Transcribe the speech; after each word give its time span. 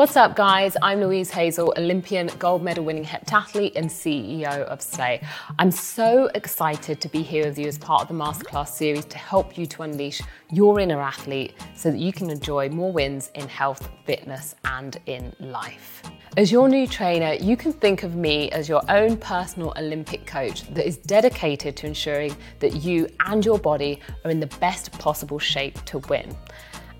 What's 0.00 0.16
up, 0.16 0.34
guys? 0.34 0.78
I'm 0.80 0.98
Louise 0.98 1.28
Hazel, 1.28 1.74
Olympian 1.76 2.30
gold 2.38 2.62
medal 2.62 2.86
winning 2.86 3.04
heptathlete 3.04 3.72
and 3.76 3.90
CEO 3.90 4.62
of 4.62 4.80
Slay. 4.80 5.20
I'm 5.58 5.70
so 5.70 6.30
excited 6.34 7.02
to 7.02 7.08
be 7.10 7.20
here 7.20 7.44
with 7.44 7.58
you 7.58 7.66
as 7.66 7.76
part 7.76 8.00
of 8.00 8.08
the 8.08 8.14
masterclass 8.14 8.68
series 8.68 9.04
to 9.04 9.18
help 9.18 9.58
you 9.58 9.66
to 9.66 9.82
unleash 9.82 10.22
your 10.50 10.80
inner 10.80 11.02
athlete 11.02 11.52
so 11.74 11.90
that 11.90 11.98
you 11.98 12.14
can 12.14 12.30
enjoy 12.30 12.70
more 12.70 12.90
wins 12.90 13.30
in 13.34 13.46
health, 13.46 13.90
fitness, 14.06 14.54
and 14.64 14.98
in 15.04 15.36
life. 15.38 16.02
As 16.38 16.50
your 16.50 16.70
new 16.70 16.86
trainer, 16.86 17.34
you 17.34 17.54
can 17.54 17.70
think 17.70 18.02
of 18.02 18.16
me 18.16 18.50
as 18.52 18.70
your 18.70 18.80
own 18.88 19.18
personal 19.18 19.74
Olympic 19.76 20.24
coach 20.24 20.62
that 20.72 20.86
is 20.86 20.96
dedicated 20.96 21.76
to 21.76 21.86
ensuring 21.86 22.34
that 22.60 22.76
you 22.76 23.06
and 23.26 23.44
your 23.44 23.58
body 23.58 24.00
are 24.24 24.30
in 24.30 24.40
the 24.40 24.46
best 24.60 24.92
possible 24.92 25.38
shape 25.38 25.84
to 25.84 25.98
win. 26.08 26.34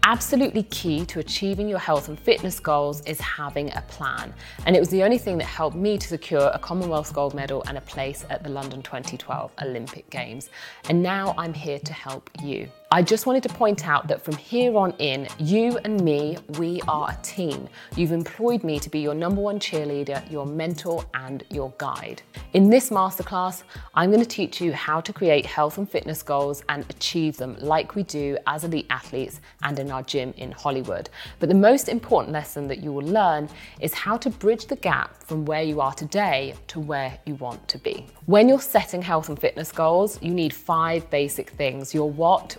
Absolutely 0.04 0.62
key 0.64 1.04
to 1.06 1.20
achieving 1.20 1.68
your 1.68 1.78
health 1.78 2.08
and 2.08 2.18
fitness 2.18 2.58
goals 2.58 3.02
is 3.02 3.20
having 3.20 3.70
a 3.74 3.82
plan. 3.82 4.32
And 4.64 4.74
it 4.74 4.80
was 4.80 4.88
the 4.88 5.02
only 5.02 5.18
thing 5.18 5.36
that 5.38 5.44
helped 5.44 5.76
me 5.76 5.98
to 5.98 6.08
secure 6.08 6.50
a 6.54 6.58
Commonwealth 6.58 7.12
gold 7.12 7.34
medal 7.34 7.62
and 7.68 7.76
a 7.76 7.82
place 7.82 8.24
at 8.30 8.42
the 8.42 8.48
London 8.48 8.82
2012 8.82 9.52
Olympic 9.62 10.08
Games. 10.08 10.48
And 10.88 11.02
now 11.02 11.34
I'm 11.36 11.52
here 11.52 11.78
to 11.80 11.92
help 11.92 12.30
you. 12.42 12.68
I 12.92 13.02
just 13.02 13.24
wanted 13.24 13.44
to 13.44 13.48
point 13.50 13.86
out 13.86 14.08
that 14.08 14.20
from 14.20 14.34
here 14.34 14.76
on 14.76 14.90
in, 14.98 15.28
you 15.38 15.78
and 15.84 16.02
me, 16.02 16.38
we 16.58 16.80
are 16.88 17.12
a 17.12 17.22
team. 17.22 17.68
You've 17.94 18.10
employed 18.10 18.64
me 18.64 18.80
to 18.80 18.90
be 18.90 18.98
your 18.98 19.14
number 19.14 19.40
one 19.40 19.60
cheerleader, 19.60 20.28
your 20.28 20.44
mentor, 20.44 21.04
and 21.14 21.44
your 21.50 21.72
guide. 21.78 22.20
In 22.52 22.68
this 22.68 22.90
masterclass, 22.90 23.62
I'm 23.94 24.10
going 24.10 24.24
to 24.24 24.28
teach 24.28 24.60
you 24.60 24.72
how 24.72 25.00
to 25.02 25.12
create 25.12 25.46
health 25.46 25.78
and 25.78 25.88
fitness 25.88 26.20
goals 26.24 26.64
and 26.68 26.84
achieve 26.90 27.36
them 27.36 27.56
like 27.60 27.94
we 27.94 28.02
do 28.02 28.36
as 28.48 28.64
elite 28.64 28.88
athletes 28.90 29.40
and 29.62 29.78
in 29.78 29.92
our 29.92 30.02
gym 30.02 30.34
in 30.36 30.50
Hollywood. 30.50 31.10
But 31.38 31.48
the 31.48 31.54
most 31.54 31.88
important 31.88 32.32
lesson 32.32 32.66
that 32.66 32.82
you 32.82 32.92
will 32.92 33.06
learn 33.06 33.48
is 33.78 33.94
how 33.94 34.16
to 34.16 34.30
bridge 34.30 34.66
the 34.66 34.74
gap 34.74 35.22
from 35.22 35.44
where 35.44 35.62
you 35.62 35.80
are 35.80 35.94
today 35.94 36.56
to 36.66 36.80
where 36.80 37.16
you 37.24 37.36
want 37.36 37.68
to 37.68 37.78
be. 37.78 38.04
When 38.26 38.48
you're 38.48 38.60
setting 38.60 39.00
health 39.00 39.28
and 39.28 39.38
fitness 39.38 39.70
goals, 39.70 40.20
you 40.20 40.34
need 40.34 40.52
five 40.52 41.08
basic 41.08 41.50
things 41.50 41.94
your 41.94 42.10
what, 42.10 42.56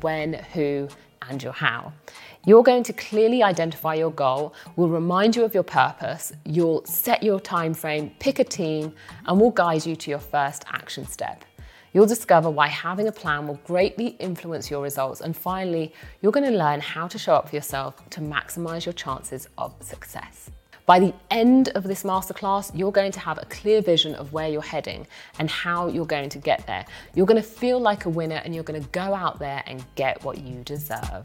when, 0.00 0.34
who, 0.52 0.88
and 1.28 1.42
your 1.42 1.52
how. 1.52 1.92
You're 2.44 2.62
going 2.62 2.82
to 2.84 2.92
clearly 2.92 3.42
identify 3.42 3.94
your 3.94 4.10
goal, 4.10 4.54
we'll 4.74 4.88
remind 4.88 5.36
you 5.36 5.44
of 5.44 5.54
your 5.54 5.62
purpose, 5.62 6.32
you'll 6.44 6.84
set 6.84 7.22
your 7.22 7.38
time 7.38 7.72
frame, 7.74 8.10
pick 8.18 8.40
a 8.40 8.44
team, 8.44 8.92
and 9.26 9.40
we'll 9.40 9.50
guide 9.50 9.86
you 9.86 9.94
to 9.94 10.10
your 10.10 10.18
first 10.18 10.64
action 10.68 11.06
step. 11.06 11.44
You'll 11.92 12.06
discover 12.06 12.48
why 12.50 12.68
having 12.68 13.06
a 13.06 13.12
plan 13.12 13.46
will 13.46 13.60
greatly 13.64 14.08
influence 14.18 14.70
your 14.70 14.82
results. 14.82 15.20
And 15.20 15.36
finally, 15.36 15.92
you're 16.22 16.32
going 16.32 16.50
to 16.50 16.56
learn 16.56 16.80
how 16.80 17.06
to 17.06 17.18
show 17.18 17.34
up 17.34 17.50
for 17.50 17.54
yourself 17.54 18.08
to 18.10 18.20
maximize 18.20 18.86
your 18.86 18.94
chances 18.94 19.46
of 19.58 19.74
success. 19.80 20.50
By 20.84 20.98
the 20.98 21.14
end 21.30 21.68
of 21.70 21.84
this 21.84 22.02
masterclass, 22.02 22.76
you're 22.76 22.90
going 22.90 23.12
to 23.12 23.20
have 23.20 23.38
a 23.38 23.44
clear 23.44 23.80
vision 23.80 24.16
of 24.16 24.32
where 24.32 24.48
you're 24.48 24.60
heading 24.60 25.06
and 25.38 25.48
how 25.48 25.86
you're 25.86 26.04
going 26.04 26.28
to 26.30 26.38
get 26.38 26.66
there. 26.66 26.84
You're 27.14 27.26
going 27.26 27.40
to 27.40 27.48
feel 27.48 27.78
like 27.78 28.04
a 28.04 28.08
winner 28.08 28.42
and 28.44 28.52
you're 28.52 28.64
going 28.64 28.82
to 28.82 28.88
go 28.88 29.14
out 29.14 29.38
there 29.38 29.62
and 29.66 29.84
get 29.94 30.24
what 30.24 30.38
you 30.38 30.62
deserve. 30.64 31.24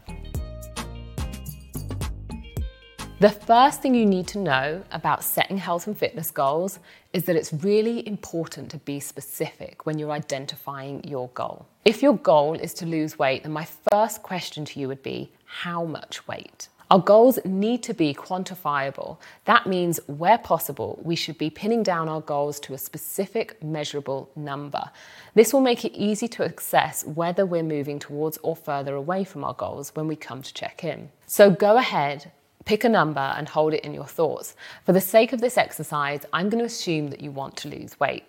The 3.18 3.30
first 3.30 3.82
thing 3.82 3.96
you 3.96 4.06
need 4.06 4.28
to 4.28 4.38
know 4.38 4.84
about 4.92 5.24
setting 5.24 5.58
health 5.58 5.88
and 5.88 5.98
fitness 5.98 6.30
goals 6.30 6.78
is 7.12 7.24
that 7.24 7.34
it's 7.34 7.52
really 7.52 8.06
important 8.06 8.70
to 8.70 8.76
be 8.78 9.00
specific 9.00 9.86
when 9.86 9.98
you're 9.98 10.12
identifying 10.12 11.02
your 11.02 11.30
goal. 11.34 11.66
If 11.84 12.00
your 12.00 12.16
goal 12.16 12.54
is 12.54 12.72
to 12.74 12.86
lose 12.86 13.18
weight, 13.18 13.42
then 13.42 13.50
my 13.50 13.66
first 13.90 14.22
question 14.22 14.64
to 14.66 14.78
you 14.78 14.86
would 14.86 15.02
be 15.02 15.32
how 15.46 15.84
much 15.84 16.28
weight? 16.28 16.68
Our 16.90 17.00
goals 17.00 17.38
need 17.44 17.82
to 17.82 17.92
be 17.92 18.14
quantifiable. 18.14 19.18
That 19.44 19.66
means, 19.66 20.00
where 20.06 20.38
possible, 20.38 20.98
we 21.02 21.16
should 21.16 21.36
be 21.36 21.50
pinning 21.50 21.82
down 21.82 22.08
our 22.08 22.22
goals 22.22 22.58
to 22.60 22.72
a 22.72 22.78
specific 22.78 23.62
measurable 23.62 24.30
number. 24.34 24.90
This 25.34 25.52
will 25.52 25.60
make 25.60 25.84
it 25.84 25.92
easy 25.94 26.28
to 26.28 26.44
assess 26.44 27.04
whether 27.04 27.44
we're 27.44 27.62
moving 27.62 27.98
towards 27.98 28.38
or 28.38 28.56
further 28.56 28.94
away 28.94 29.24
from 29.24 29.44
our 29.44 29.52
goals 29.52 29.94
when 29.94 30.06
we 30.06 30.16
come 30.16 30.40
to 30.40 30.54
check 30.54 30.82
in. 30.82 31.10
So 31.26 31.50
go 31.50 31.76
ahead, 31.76 32.32
pick 32.64 32.84
a 32.84 32.88
number 32.88 33.34
and 33.36 33.50
hold 33.50 33.74
it 33.74 33.84
in 33.84 33.92
your 33.92 34.06
thoughts. 34.06 34.56
For 34.86 34.94
the 34.94 35.00
sake 35.00 35.34
of 35.34 35.42
this 35.42 35.58
exercise, 35.58 36.24
I'm 36.32 36.48
going 36.48 36.60
to 36.60 36.64
assume 36.64 37.08
that 37.08 37.20
you 37.20 37.30
want 37.30 37.54
to 37.58 37.68
lose 37.68 38.00
weight. 38.00 38.24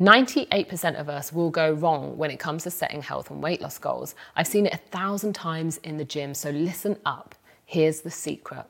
98% 0.00 0.98
of 0.98 1.08
us 1.08 1.32
will 1.32 1.50
go 1.50 1.72
wrong 1.72 2.18
when 2.18 2.32
it 2.32 2.40
comes 2.40 2.64
to 2.64 2.70
setting 2.70 3.00
health 3.00 3.30
and 3.30 3.40
weight 3.40 3.62
loss 3.62 3.78
goals. 3.78 4.16
I've 4.34 4.48
seen 4.48 4.66
it 4.66 4.74
a 4.74 4.90
thousand 4.90 5.34
times 5.34 5.78
in 5.78 5.98
the 5.98 6.04
gym, 6.04 6.34
so 6.34 6.50
listen 6.50 6.96
up. 7.06 7.36
Here's 7.68 8.02
the 8.02 8.12
secret. 8.12 8.64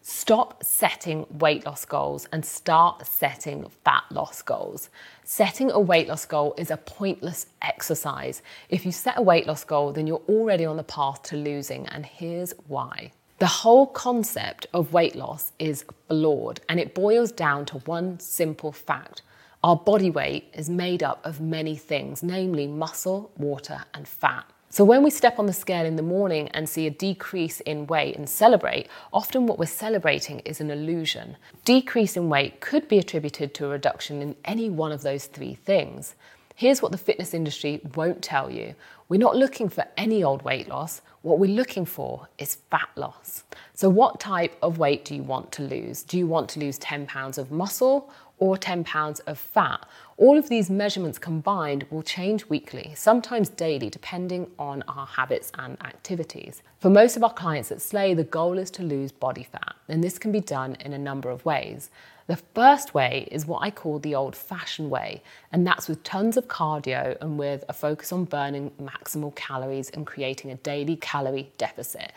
Stop 0.00 0.62
setting 0.62 1.26
weight 1.28 1.66
loss 1.66 1.84
goals 1.84 2.28
and 2.32 2.46
start 2.46 3.04
setting 3.04 3.68
fat 3.84 4.04
loss 4.12 4.42
goals. 4.42 4.90
Setting 5.24 5.72
a 5.72 5.80
weight 5.80 6.06
loss 6.06 6.24
goal 6.24 6.54
is 6.56 6.70
a 6.70 6.76
pointless 6.76 7.46
exercise. 7.60 8.40
If 8.68 8.86
you 8.86 8.92
set 8.92 9.18
a 9.18 9.22
weight 9.22 9.48
loss 9.48 9.64
goal, 9.64 9.92
then 9.92 10.06
you're 10.06 10.22
already 10.28 10.64
on 10.64 10.76
the 10.76 10.84
path 10.84 11.22
to 11.24 11.36
losing, 11.36 11.88
and 11.88 12.06
here's 12.06 12.54
why. 12.68 13.10
The 13.40 13.46
whole 13.46 13.88
concept 13.88 14.68
of 14.72 14.92
weight 14.92 15.16
loss 15.16 15.50
is 15.58 15.84
flawed, 16.06 16.60
and 16.68 16.78
it 16.78 16.94
boils 16.94 17.32
down 17.32 17.66
to 17.66 17.78
one 17.78 18.20
simple 18.20 18.70
fact. 18.70 19.22
Our 19.64 19.76
body 19.76 20.10
weight 20.10 20.54
is 20.54 20.70
made 20.70 21.02
up 21.02 21.26
of 21.26 21.40
many 21.40 21.74
things, 21.74 22.22
namely 22.22 22.68
muscle, 22.68 23.32
water, 23.36 23.80
and 23.92 24.06
fat. 24.06 24.44
So 24.70 24.84
when 24.84 25.02
we 25.02 25.08
step 25.08 25.38
on 25.38 25.46
the 25.46 25.54
scale 25.54 25.86
in 25.86 25.96
the 25.96 26.02
morning 26.02 26.48
and 26.48 26.68
see 26.68 26.86
a 26.86 26.90
decrease 26.90 27.60
in 27.60 27.86
weight 27.86 28.16
and 28.16 28.28
celebrate, 28.28 28.86
often 29.14 29.46
what 29.46 29.58
we're 29.58 29.64
celebrating 29.64 30.40
is 30.40 30.60
an 30.60 30.70
illusion. 30.70 31.38
Decrease 31.64 32.18
in 32.18 32.28
weight 32.28 32.60
could 32.60 32.86
be 32.86 32.98
attributed 32.98 33.54
to 33.54 33.64
a 33.64 33.70
reduction 33.70 34.20
in 34.20 34.36
any 34.44 34.68
one 34.68 34.92
of 34.92 35.00
those 35.00 35.24
three 35.24 35.54
things. 35.54 36.14
Here's 36.54 36.82
what 36.82 36.92
the 36.92 36.98
fitness 36.98 37.32
industry 37.32 37.80
won't 37.94 38.20
tell 38.20 38.50
you. 38.50 38.74
We're 39.08 39.16
not 39.16 39.36
looking 39.36 39.70
for 39.70 39.86
any 39.96 40.22
old 40.22 40.42
weight 40.42 40.68
loss. 40.68 41.00
What 41.22 41.38
we're 41.38 41.54
looking 41.54 41.86
for 41.86 42.28
is 42.36 42.56
fat 42.70 42.90
loss. 42.94 43.44
So, 43.72 43.88
what 43.88 44.20
type 44.20 44.56
of 44.60 44.76
weight 44.76 45.04
do 45.04 45.14
you 45.14 45.22
want 45.22 45.50
to 45.52 45.62
lose? 45.62 46.02
Do 46.02 46.18
you 46.18 46.26
want 46.26 46.50
to 46.50 46.60
lose 46.60 46.76
10 46.78 47.06
pounds 47.06 47.38
of 47.38 47.50
muscle 47.50 48.10
or 48.38 48.56
10 48.56 48.84
pounds 48.84 49.20
of 49.20 49.38
fat. 49.38 49.86
All 50.20 50.36
of 50.36 50.48
these 50.48 50.68
measurements 50.68 51.16
combined 51.16 51.86
will 51.90 52.02
change 52.02 52.44
weekly, 52.46 52.92
sometimes 52.96 53.48
daily, 53.48 53.88
depending 53.88 54.50
on 54.58 54.82
our 54.88 55.06
habits 55.06 55.52
and 55.56 55.80
activities. 55.84 56.60
For 56.80 56.90
most 56.90 57.16
of 57.16 57.22
our 57.22 57.32
clients 57.32 57.70
at 57.70 57.80
Slay, 57.80 58.14
the 58.14 58.24
goal 58.24 58.58
is 58.58 58.68
to 58.72 58.82
lose 58.82 59.12
body 59.12 59.44
fat, 59.44 59.76
and 59.88 60.02
this 60.02 60.18
can 60.18 60.32
be 60.32 60.40
done 60.40 60.76
in 60.80 60.92
a 60.92 60.98
number 60.98 61.30
of 61.30 61.44
ways. 61.44 61.90
The 62.26 62.34
first 62.34 62.94
way 62.94 63.28
is 63.30 63.46
what 63.46 63.62
I 63.62 63.70
call 63.70 64.00
the 64.00 64.16
old 64.16 64.34
fashioned 64.34 64.90
way, 64.90 65.22
and 65.52 65.64
that's 65.64 65.88
with 65.88 66.02
tons 66.02 66.36
of 66.36 66.48
cardio 66.48 67.16
and 67.20 67.38
with 67.38 67.64
a 67.68 67.72
focus 67.72 68.12
on 68.12 68.24
burning 68.24 68.72
maximal 68.82 69.32
calories 69.36 69.88
and 69.90 70.04
creating 70.04 70.50
a 70.50 70.56
daily 70.56 70.96
calorie 70.96 71.52
deficit. 71.58 72.12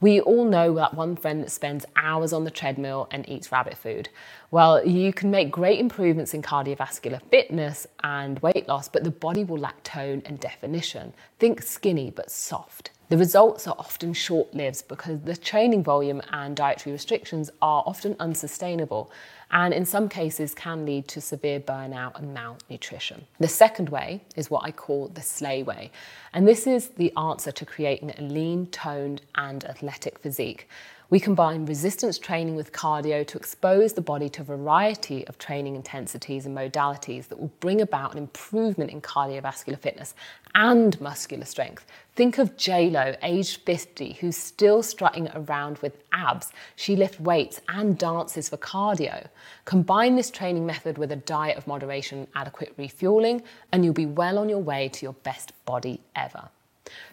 We 0.00 0.20
all 0.20 0.44
know 0.44 0.74
that 0.74 0.94
one 0.94 1.16
friend 1.16 1.42
that 1.42 1.50
spends 1.50 1.86
hours 1.96 2.32
on 2.32 2.44
the 2.44 2.50
treadmill 2.50 3.08
and 3.10 3.28
eats 3.28 3.50
rabbit 3.50 3.78
food. 3.78 4.08
Well, 4.50 4.86
you 4.86 5.12
can 5.12 5.30
make 5.30 5.50
great 5.50 5.80
improvements 5.80 6.34
in 6.34 6.42
cardiovascular 6.42 7.20
fitness 7.30 7.86
and 8.04 8.38
weight 8.40 8.68
loss, 8.68 8.88
but 8.88 9.04
the 9.04 9.10
body 9.10 9.44
will 9.44 9.58
lack 9.58 9.82
tone 9.82 10.22
and 10.26 10.38
definition. 10.38 11.14
Think 11.38 11.62
skinny 11.62 12.10
but 12.10 12.30
soft. 12.30 12.90
The 13.08 13.16
results 13.16 13.68
are 13.68 13.76
often 13.78 14.14
short 14.14 14.52
lived 14.52 14.88
because 14.88 15.20
the 15.20 15.36
training 15.36 15.84
volume 15.84 16.20
and 16.32 16.56
dietary 16.56 16.92
restrictions 16.92 17.50
are 17.62 17.84
often 17.86 18.16
unsustainable 18.18 19.12
and 19.52 19.72
in 19.72 19.86
some 19.86 20.08
cases 20.08 20.54
can 20.54 20.84
lead 20.84 21.06
to 21.08 21.20
severe 21.20 21.60
burnout 21.60 22.18
and 22.18 22.34
malnutrition. 22.34 23.24
The 23.38 23.46
second 23.46 23.90
way 23.90 24.22
is 24.34 24.50
what 24.50 24.64
I 24.64 24.72
call 24.72 25.06
the 25.06 25.22
slay 25.22 25.62
way, 25.62 25.92
and 26.32 26.48
this 26.48 26.66
is 26.66 26.88
the 26.88 27.12
answer 27.16 27.52
to 27.52 27.64
creating 27.64 28.12
a 28.18 28.22
lean, 28.22 28.66
toned, 28.66 29.22
and 29.36 29.64
athletic 29.64 30.18
physique. 30.18 30.68
We 31.08 31.20
combine 31.20 31.66
resistance 31.66 32.18
training 32.18 32.56
with 32.56 32.72
cardio 32.72 33.24
to 33.28 33.38
expose 33.38 33.92
the 33.92 34.00
body 34.00 34.28
to 34.30 34.42
a 34.42 34.44
variety 34.44 35.24
of 35.28 35.38
training 35.38 35.76
intensities 35.76 36.46
and 36.46 36.56
modalities 36.56 37.28
that 37.28 37.38
will 37.38 37.52
bring 37.60 37.80
about 37.80 38.10
an 38.10 38.18
improvement 38.18 38.90
in 38.90 39.00
cardiovascular 39.00 39.78
fitness 39.78 40.16
and 40.56 41.00
muscular 41.00 41.44
strength. 41.44 41.86
Think 42.16 42.38
of 42.38 42.54
Lo, 42.66 43.14
aged 43.22 43.60
50, 43.64 44.14
who's 44.14 44.36
still 44.36 44.82
strutting 44.82 45.28
around 45.28 45.78
with 45.78 45.96
abs. 46.12 46.50
She 46.74 46.96
lifts 46.96 47.20
weights 47.20 47.60
and 47.68 47.96
dances 47.96 48.48
for 48.48 48.56
cardio. 48.56 49.28
Combine 49.64 50.16
this 50.16 50.32
training 50.32 50.66
method 50.66 50.98
with 50.98 51.12
a 51.12 51.16
diet 51.16 51.56
of 51.56 51.68
moderation, 51.68 52.18
and 52.18 52.28
adequate 52.34 52.74
refueling, 52.76 53.44
and 53.70 53.84
you'll 53.84 53.94
be 53.94 54.06
well 54.06 54.38
on 54.38 54.48
your 54.48 54.58
way 54.58 54.88
to 54.88 55.06
your 55.06 55.12
best 55.12 55.52
body 55.66 56.00
ever. 56.16 56.48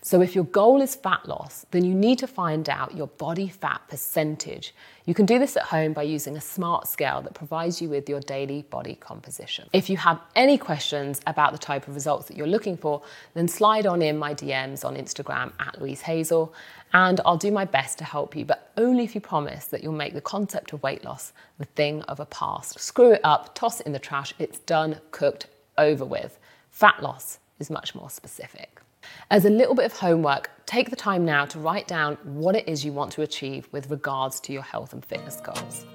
So, 0.01 0.21
if 0.21 0.35
your 0.35 0.43
goal 0.45 0.81
is 0.81 0.95
fat 0.95 1.27
loss, 1.27 1.65
then 1.71 1.85
you 1.85 1.93
need 1.93 2.19
to 2.19 2.27
find 2.27 2.69
out 2.69 2.95
your 2.95 3.07
body 3.07 3.47
fat 3.47 3.81
percentage. 3.87 4.73
You 5.05 5.13
can 5.13 5.25
do 5.25 5.39
this 5.39 5.57
at 5.57 5.63
home 5.63 5.93
by 5.93 6.03
using 6.03 6.37
a 6.37 6.41
smart 6.41 6.87
scale 6.87 7.21
that 7.21 7.33
provides 7.33 7.81
you 7.81 7.89
with 7.89 8.07
your 8.07 8.21
daily 8.21 8.61
body 8.69 8.95
composition. 8.95 9.67
If 9.73 9.89
you 9.89 9.97
have 9.97 10.19
any 10.35 10.57
questions 10.57 11.19
about 11.27 11.51
the 11.51 11.57
type 11.57 11.87
of 11.87 11.95
results 11.95 12.27
that 12.27 12.37
you're 12.37 12.47
looking 12.47 12.77
for, 12.77 13.01
then 13.33 13.47
slide 13.47 13.85
on 13.85 14.01
in 14.01 14.17
my 14.17 14.33
DMs 14.33 14.85
on 14.85 14.95
Instagram 14.95 15.51
at 15.59 15.79
Louise 15.81 16.01
Hazel, 16.01 16.53
and 16.93 17.19
I'll 17.25 17.37
do 17.37 17.51
my 17.51 17.65
best 17.65 17.97
to 17.97 18.03
help 18.03 18.35
you, 18.35 18.45
but 18.45 18.71
only 18.77 19.03
if 19.03 19.15
you 19.15 19.21
promise 19.21 19.65
that 19.65 19.83
you'll 19.83 19.93
make 19.93 20.13
the 20.13 20.21
concept 20.21 20.73
of 20.73 20.83
weight 20.83 21.03
loss 21.03 21.33
the 21.57 21.65
thing 21.65 22.01
of 22.03 22.19
a 22.19 22.25
past. 22.25 22.79
Screw 22.79 23.11
it 23.11 23.21
up, 23.23 23.55
toss 23.55 23.79
it 23.79 23.85
in 23.85 23.93
the 23.93 23.99
trash, 23.99 24.33
it's 24.39 24.59
done, 24.59 25.01
cooked, 25.11 25.47
over 25.77 26.05
with. 26.05 26.39
Fat 26.69 27.01
loss 27.01 27.39
is 27.59 27.69
much 27.69 27.95
more 27.95 28.09
specific. 28.09 28.82
As 29.29 29.45
a 29.45 29.49
little 29.49 29.75
bit 29.75 29.85
of 29.85 29.93
homework, 29.93 30.51
take 30.65 30.89
the 30.89 30.95
time 30.95 31.25
now 31.25 31.45
to 31.45 31.59
write 31.59 31.87
down 31.87 32.17
what 32.23 32.55
it 32.55 32.67
is 32.67 32.85
you 32.85 32.93
want 32.93 33.11
to 33.13 33.21
achieve 33.21 33.67
with 33.71 33.89
regards 33.89 34.39
to 34.41 34.53
your 34.53 34.61
health 34.61 34.93
and 34.93 35.03
fitness 35.03 35.41
goals. 35.41 35.85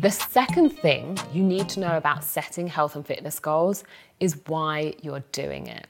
The 0.00 0.10
second 0.10 0.70
thing 0.70 1.18
you 1.32 1.42
need 1.42 1.68
to 1.70 1.80
know 1.80 1.96
about 1.96 2.24
setting 2.24 2.66
health 2.66 2.96
and 2.96 3.06
fitness 3.06 3.38
goals 3.38 3.84
is 4.18 4.40
why 4.46 4.94
you're 5.02 5.22
doing 5.32 5.66
it. 5.66 5.86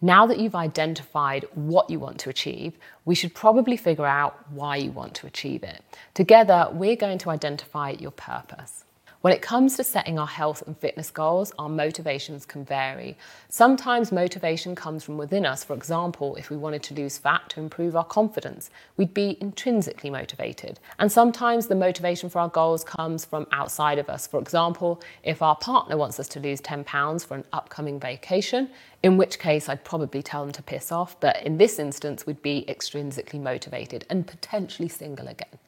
Now 0.00 0.26
that 0.26 0.38
you've 0.38 0.54
identified 0.54 1.44
what 1.54 1.90
you 1.90 1.98
want 1.98 2.20
to 2.20 2.30
achieve, 2.30 2.78
we 3.04 3.16
should 3.16 3.34
probably 3.34 3.76
figure 3.76 4.06
out 4.06 4.38
why 4.52 4.76
you 4.76 4.92
want 4.92 5.14
to 5.16 5.26
achieve 5.26 5.64
it. 5.64 5.82
Together, 6.14 6.68
we're 6.72 6.94
going 6.94 7.18
to 7.18 7.30
identify 7.30 7.90
your 7.90 8.12
purpose. 8.12 8.85
When 9.26 9.34
it 9.34 9.42
comes 9.42 9.74
to 9.74 9.82
setting 9.82 10.20
our 10.20 10.26
health 10.28 10.62
and 10.68 10.78
fitness 10.78 11.10
goals, 11.10 11.52
our 11.58 11.68
motivations 11.68 12.46
can 12.46 12.64
vary. 12.64 13.18
Sometimes 13.48 14.12
motivation 14.12 14.76
comes 14.76 15.02
from 15.02 15.18
within 15.18 15.44
us. 15.44 15.64
For 15.64 15.74
example, 15.74 16.36
if 16.36 16.48
we 16.48 16.56
wanted 16.56 16.84
to 16.84 16.94
lose 16.94 17.18
fat 17.18 17.48
to 17.48 17.58
improve 17.58 17.96
our 17.96 18.04
confidence, 18.04 18.70
we'd 18.96 19.12
be 19.12 19.36
intrinsically 19.40 20.10
motivated. 20.10 20.78
And 21.00 21.10
sometimes 21.10 21.66
the 21.66 21.74
motivation 21.74 22.30
for 22.30 22.38
our 22.38 22.48
goals 22.48 22.84
comes 22.84 23.24
from 23.24 23.48
outside 23.50 23.98
of 23.98 24.08
us. 24.08 24.28
For 24.28 24.38
example, 24.38 25.02
if 25.24 25.42
our 25.42 25.56
partner 25.56 25.96
wants 25.96 26.20
us 26.20 26.28
to 26.28 26.38
lose 26.38 26.60
10 26.60 26.84
pounds 26.84 27.24
for 27.24 27.34
an 27.34 27.44
upcoming 27.52 27.98
vacation, 27.98 28.70
in 29.02 29.16
which 29.16 29.40
case 29.40 29.68
I'd 29.68 29.82
probably 29.82 30.22
tell 30.22 30.44
them 30.44 30.52
to 30.52 30.62
piss 30.62 30.92
off, 30.92 31.18
but 31.18 31.42
in 31.42 31.58
this 31.58 31.80
instance, 31.80 32.26
we'd 32.26 32.42
be 32.42 32.64
extrinsically 32.68 33.40
motivated 33.40 34.06
and 34.08 34.24
potentially 34.24 34.88
single 34.88 35.26
again. 35.26 35.58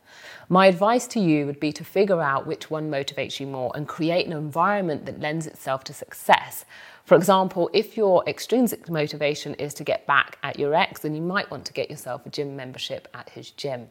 My 0.49 0.67
advice 0.67 1.07
to 1.09 1.21
you 1.21 1.47
would 1.47 1.61
be 1.61 1.73
to 1.73 1.85
figure 1.85 2.23
out 2.23 2.47
which 2.47 2.71
one 2.71 2.91
motivates 2.91 3.41
you 3.41 3.47
more 3.47 3.73
and 3.75 3.87
create 3.87 4.27
an 4.27 4.33
environment 4.33 5.07
that 5.07 5.21
lends 5.21 5.47
itself 5.47 5.85
to 5.85 5.95
success. 5.95 6.65
For 7.05 7.17
example, 7.17 7.71
if 7.73 7.97
your 7.97 8.23
extrinsic 8.27 8.89
motivation 8.89 9.55
is 9.55 9.75
to 9.75 9.85
get 9.85 10.07
back 10.07 10.39
at 10.43 10.59
your 10.59 10.75
ex, 10.75 11.01
then 11.01 11.15
you 11.15 11.23
might 11.23 11.51
want 11.51 11.65
to 11.67 11.73
get 11.73 11.91
yourself 11.91 12.27
a 12.27 12.31
gym 12.31 12.57
membership 12.57 13.09
at 13.15 13.31
his 13.31 13.51
gym. 13.51 13.89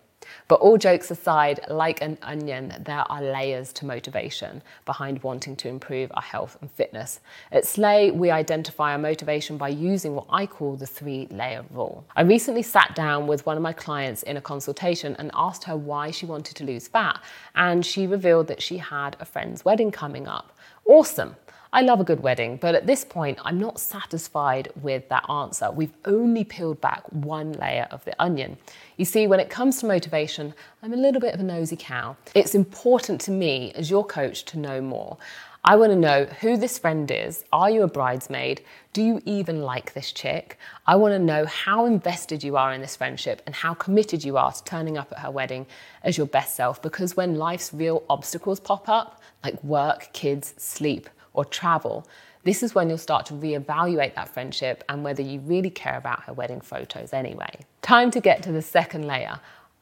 But 0.47 0.61
all 0.61 0.77
jokes 0.77 1.11
aside, 1.11 1.59
like 1.69 2.01
an 2.01 2.17
onion, 2.21 2.73
there 2.85 3.03
are 3.09 3.21
layers 3.21 3.73
to 3.73 3.85
motivation 3.85 4.61
behind 4.85 5.21
wanting 5.23 5.55
to 5.57 5.67
improve 5.67 6.11
our 6.13 6.21
health 6.21 6.57
and 6.61 6.71
fitness. 6.71 7.19
At 7.51 7.65
Slay, 7.65 8.11
we 8.11 8.31
identify 8.31 8.93
our 8.93 8.97
motivation 8.97 9.57
by 9.57 9.69
using 9.69 10.15
what 10.15 10.27
I 10.29 10.45
call 10.45 10.75
the 10.75 10.87
three 10.87 11.27
layer 11.31 11.65
rule. 11.71 12.05
I 12.15 12.21
recently 12.21 12.63
sat 12.63 12.95
down 12.95 13.27
with 13.27 13.45
one 13.45 13.57
of 13.57 13.63
my 13.63 13.73
clients 13.73 14.23
in 14.23 14.37
a 14.37 14.41
consultation 14.41 15.15
and 15.19 15.31
asked 15.33 15.65
her 15.65 15.75
why 15.75 16.11
she 16.11 16.25
wanted 16.25 16.55
to 16.57 16.63
lose 16.63 16.87
fat, 16.87 17.21
and 17.55 17.85
she 17.85 18.07
revealed 18.07 18.47
that 18.47 18.61
she 18.61 18.77
had 18.77 19.17
a 19.19 19.25
friend's 19.25 19.65
wedding 19.65 19.91
coming 19.91 20.27
up. 20.27 20.57
Awesome. 20.85 21.35
I 21.73 21.81
love 21.81 21.99
a 21.99 22.05
good 22.05 22.21
wedding, 22.21 22.57
but 22.57 22.75
at 22.75 22.87
this 22.87 23.03
point, 23.03 23.39
I'm 23.43 23.59
not 23.59 23.79
satisfied 23.79 24.69
with 24.81 25.09
that 25.09 25.29
answer. 25.29 25.69
We've 25.69 25.93
only 26.05 26.45
peeled 26.45 26.79
back 26.79 27.03
one 27.11 27.51
layer 27.53 27.87
of 27.91 28.05
the 28.05 28.19
onion. 28.21 28.57
You 28.95 29.03
see, 29.03 29.27
when 29.27 29.41
it 29.41 29.49
comes 29.49 29.79
to 29.79 29.85
motivation, 29.85 30.53
I'm 30.81 30.93
a 30.93 30.97
little 30.97 31.19
bit 31.19 31.33
of 31.33 31.41
a 31.41 31.43
nosy 31.43 31.75
cow. 31.77 32.15
It's 32.33 32.55
important 32.55 33.19
to 33.21 33.31
me, 33.31 33.73
as 33.75 33.89
your 33.89 34.05
coach, 34.05 34.45
to 34.45 34.59
know 34.59 34.79
more. 34.79 35.17
I 35.65 35.75
want 35.75 35.91
to 35.91 35.97
know 35.97 36.23
who 36.39 36.55
this 36.55 36.79
friend 36.79 37.11
is. 37.11 37.43
Are 37.51 37.69
you 37.69 37.83
a 37.83 37.87
bridesmaid? 37.89 38.63
Do 38.93 39.03
you 39.03 39.21
even 39.25 39.61
like 39.61 39.93
this 39.93 40.13
chick? 40.13 40.57
I 40.85 40.95
want 40.95 41.11
to 41.11 41.19
know 41.19 41.45
how 41.45 41.85
invested 41.85 42.41
you 42.41 42.55
are 42.55 42.71
in 42.71 42.79
this 42.79 42.95
friendship 42.95 43.41
and 43.45 43.53
how 43.53 43.73
committed 43.73 44.23
you 44.23 44.37
are 44.37 44.53
to 44.53 44.63
turning 44.63 44.97
up 44.97 45.11
at 45.11 45.19
her 45.19 45.31
wedding 45.31 45.65
as 46.03 46.17
your 46.17 46.27
best 46.27 46.55
self. 46.55 46.81
Because 46.81 47.17
when 47.17 47.35
life's 47.35 47.73
real 47.73 48.03
obstacles 48.09 48.61
pop 48.61 48.87
up, 48.87 49.21
like 49.43 49.61
work, 49.61 50.09
kids, 50.13 50.53
sleep, 50.57 51.09
or 51.37 51.45
travel, 51.45 52.05
this 52.43 52.63
is 52.63 52.75
when 52.75 52.89
you'll 52.89 52.97
start 52.97 53.25
to 53.27 53.33
reevaluate 53.33 54.15
that 54.15 54.27
friendship 54.27 54.83
and 54.89 55.03
whether 55.03 55.21
you 55.21 55.39
really 55.41 55.69
care 55.69 55.97
about 55.97 56.23
her 56.23 56.33
wedding 56.33 56.59
photos 56.59 57.13
anyway. 57.13 57.59
Time 57.81 58.11
to 58.11 58.19
get 58.19 58.43
to 58.43 58.51
the 58.51 58.61
second 58.61 59.05
layer. 59.05 59.39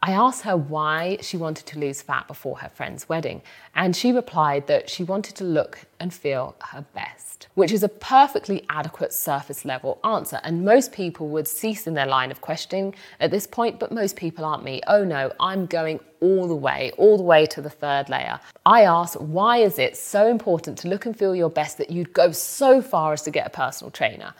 I 0.07 0.11
asked 0.11 0.43
her 0.43 0.55
why 0.55 1.17
she 1.21 1.35
wanted 1.35 1.65
to 1.65 1.79
lose 1.79 2.03
fat 2.03 2.27
before 2.27 2.59
her 2.59 2.69
friend's 2.69 3.09
wedding, 3.09 3.41
and 3.73 3.95
she 3.95 4.11
replied 4.11 4.67
that 4.67 4.87
she 4.87 5.03
wanted 5.03 5.33
to 5.37 5.43
look 5.43 5.79
and 5.99 6.13
feel 6.13 6.55
her 6.61 6.85
best, 6.93 7.47
which 7.55 7.71
is 7.71 7.81
a 7.81 7.89
perfectly 7.89 8.63
adequate 8.69 9.13
surface 9.13 9.65
level 9.65 9.99
answer. 10.03 10.39
And 10.43 10.63
most 10.63 10.91
people 10.91 11.29
would 11.29 11.47
cease 11.47 11.87
in 11.87 11.95
their 11.95 12.05
line 12.05 12.29
of 12.29 12.39
questioning 12.39 12.93
at 13.19 13.31
this 13.31 13.47
point, 13.47 13.79
but 13.79 13.91
most 13.91 14.15
people 14.15 14.45
aren't 14.45 14.63
me. 14.63 14.79
Oh 14.85 15.03
no, 15.03 15.31
I'm 15.39 15.65
going 15.65 15.99
all 16.21 16.47
the 16.47 16.53
way, 16.53 16.91
all 16.99 17.17
the 17.17 17.23
way 17.23 17.47
to 17.47 17.59
the 17.59 17.71
third 17.71 18.07
layer. 18.07 18.39
I 18.63 18.83
asked, 18.83 19.19
why 19.19 19.57
is 19.57 19.79
it 19.79 19.97
so 19.97 20.27
important 20.27 20.77
to 20.79 20.87
look 20.87 21.07
and 21.07 21.17
feel 21.17 21.35
your 21.35 21.49
best 21.49 21.79
that 21.79 21.89
you'd 21.89 22.13
go 22.13 22.31
so 22.31 22.79
far 22.79 23.13
as 23.13 23.23
to 23.23 23.31
get 23.31 23.47
a 23.47 23.49
personal 23.49 23.89
trainer? 23.89 24.35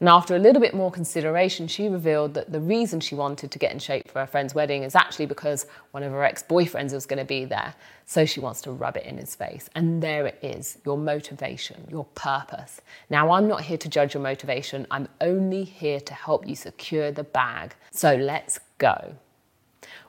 And 0.00 0.08
after 0.08 0.34
a 0.34 0.38
little 0.38 0.60
bit 0.60 0.74
more 0.74 0.90
consideration, 0.90 1.68
she 1.68 1.88
revealed 1.88 2.34
that 2.34 2.52
the 2.52 2.60
reason 2.60 3.00
she 3.00 3.14
wanted 3.14 3.50
to 3.50 3.58
get 3.58 3.72
in 3.72 3.78
shape 3.78 4.10
for 4.10 4.20
her 4.20 4.26
friend's 4.26 4.54
wedding 4.54 4.82
is 4.82 4.94
actually 4.94 5.26
because 5.26 5.66
one 5.92 6.02
of 6.02 6.12
her 6.12 6.24
ex 6.24 6.42
boyfriends 6.42 6.92
was 6.92 7.06
going 7.06 7.18
to 7.18 7.24
be 7.24 7.44
there. 7.44 7.74
So 8.06 8.24
she 8.24 8.40
wants 8.40 8.60
to 8.62 8.72
rub 8.72 8.96
it 8.96 9.06
in 9.06 9.18
his 9.18 9.34
face. 9.34 9.70
And 9.74 10.02
there 10.02 10.26
it 10.26 10.38
is 10.42 10.78
your 10.84 10.98
motivation, 10.98 11.86
your 11.90 12.04
purpose. 12.14 12.80
Now, 13.08 13.30
I'm 13.30 13.48
not 13.48 13.62
here 13.62 13.78
to 13.78 13.88
judge 13.88 14.14
your 14.14 14.22
motivation, 14.22 14.86
I'm 14.90 15.08
only 15.20 15.64
here 15.64 16.00
to 16.00 16.14
help 16.14 16.46
you 16.46 16.56
secure 16.56 17.10
the 17.12 17.24
bag. 17.24 17.74
So 17.90 18.14
let's 18.16 18.58
go. 18.78 19.14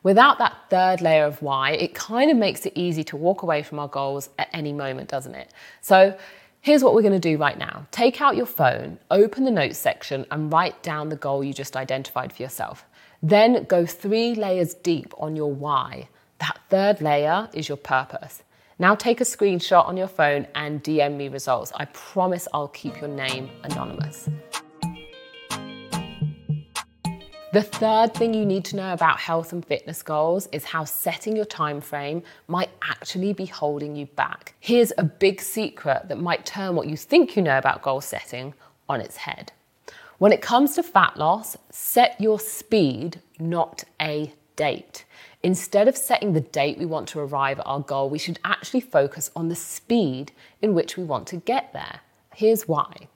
Without 0.04 0.38
that 0.38 0.56
third 0.70 1.02
layer 1.02 1.26
of 1.26 1.42
why, 1.42 1.72
it 1.72 1.96
kind 1.96 2.30
of 2.30 2.38
makes 2.38 2.66
it 2.66 2.74
easy 2.76 3.04
to 3.06 3.18
walk 3.18 3.42
away 3.42 3.64
from 3.64 3.80
our 3.80 3.88
goals 3.88 4.30
at 4.38 4.50
any 4.54 4.72
moment, 4.72 5.10
doesn't 5.10 5.36
it? 5.36 5.52
So 5.82 6.16
Here's 6.66 6.84
what 6.84 6.96
we're 6.96 7.04
going 7.04 7.14
to 7.14 7.20
do 7.20 7.38
right 7.38 7.60
now. 7.60 7.86
Take 7.92 8.22
out 8.22 8.36
your 8.36 8.48
phone, 8.48 8.98
open 9.12 9.46
the 9.46 9.52
notes 9.52 9.78
section, 9.78 10.26
and 10.32 10.52
write 10.52 10.82
down 10.82 11.10
the 11.10 11.16
goal 11.16 11.44
you 11.44 11.54
just 11.54 11.78
identified 11.78 12.34
for 12.34 12.42
yourself. 12.42 12.86
Then 13.22 13.66
go 13.66 13.86
three 13.86 14.34
layers 14.34 14.74
deep 14.74 15.14
on 15.20 15.36
your 15.36 15.54
why. 15.54 16.10
That 16.40 16.58
third 16.72 17.02
layer 17.02 17.50
is 17.54 17.70
your 17.70 17.78
purpose. 17.78 18.42
Now 18.80 18.96
take 18.96 19.22
a 19.22 19.26
screenshot 19.26 19.88
on 19.88 19.96
your 19.96 20.08
phone 20.08 20.48
and 20.56 20.84
DM 20.84 21.18
me 21.18 21.28
results. 21.28 21.72
I 21.76 21.86
promise 21.86 22.48
I'll 22.52 22.70
keep 22.70 23.00
your 23.00 23.10
name 23.10 23.52
anonymous. 23.64 24.28
The 27.56 27.62
third 27.62 28.14
thing 28.14 28.34
you 28.34 28.46
need 28.46 28.66
to 28.66 28.76
know 28.76 28.92
about 28.92 29.18
health 29.18 29.54
and 29.54 29.66
fitness 29.66 30.04
goals 30.04 30.50
is 30.52 30.66
how 30.66 30.84
setting 30.84 31.38
your 31.38 31.46
time 31.46 31.80
frame 31.80 32.22
might 32.50 32.70
actually 32.82 33.32
be 33.32 33.46
holding 33.46 33.96
you 33.96 34.08
back. 34.08 34.56
Here's 34.60 34.92
a 34.98 35.06
big 35.06 35.40
secret 35.40 36.10
that 36.10 36.20
might 36.20 36.46
turn 36.46 36.76
what 36.76 36.90
you 36.90 36.98
think 36.98 37.38
you 37.38 37.42
know 37.42 37.58
about 37.58 37.82
goal 37.82 38.02
setting 38.02 38.54
on 38.90 39.00
its 39.00 39.16
head. 39.16 39.54
When 40.18 40.34
it 40.34 40.42
comes 40.42 40.76
to 40.76 40.84
fat 40.84 41.16
loss, 41.16 41.56
set 41.70 42.20
your 42.20 42.42
speed, 42.42 43.22
not 43.40 43.86
a 44.02 44.34
date. 44.58 45.06
Instead 45.42 45.88
of 45.88 45.96
setting 45.96 46.34
the 46.34 46.42
date 46.42 46.78
we 46.78 46.86
want 46.86 47.08
to 47.08 47.22
arrive 47.22 47.60
at 47.60 47.68
our 47.68 47.80
goal, 47.80 48.10
we 48.10 48.20
should 48.20 48.38
actually 48.44 48.82
focus 48.82 49.32
on 49.34 49.48
the 49.48 49.56
speed 49.56 50.34
in 50.62 50.74
which 50.74 50.98
we 50.98 51.06
want 51.06 51.26
to 51.28 51.38
get 51.38 51.72
there. 51.72 52.02
Here's 52.34 52.68
why. 52.68 53.08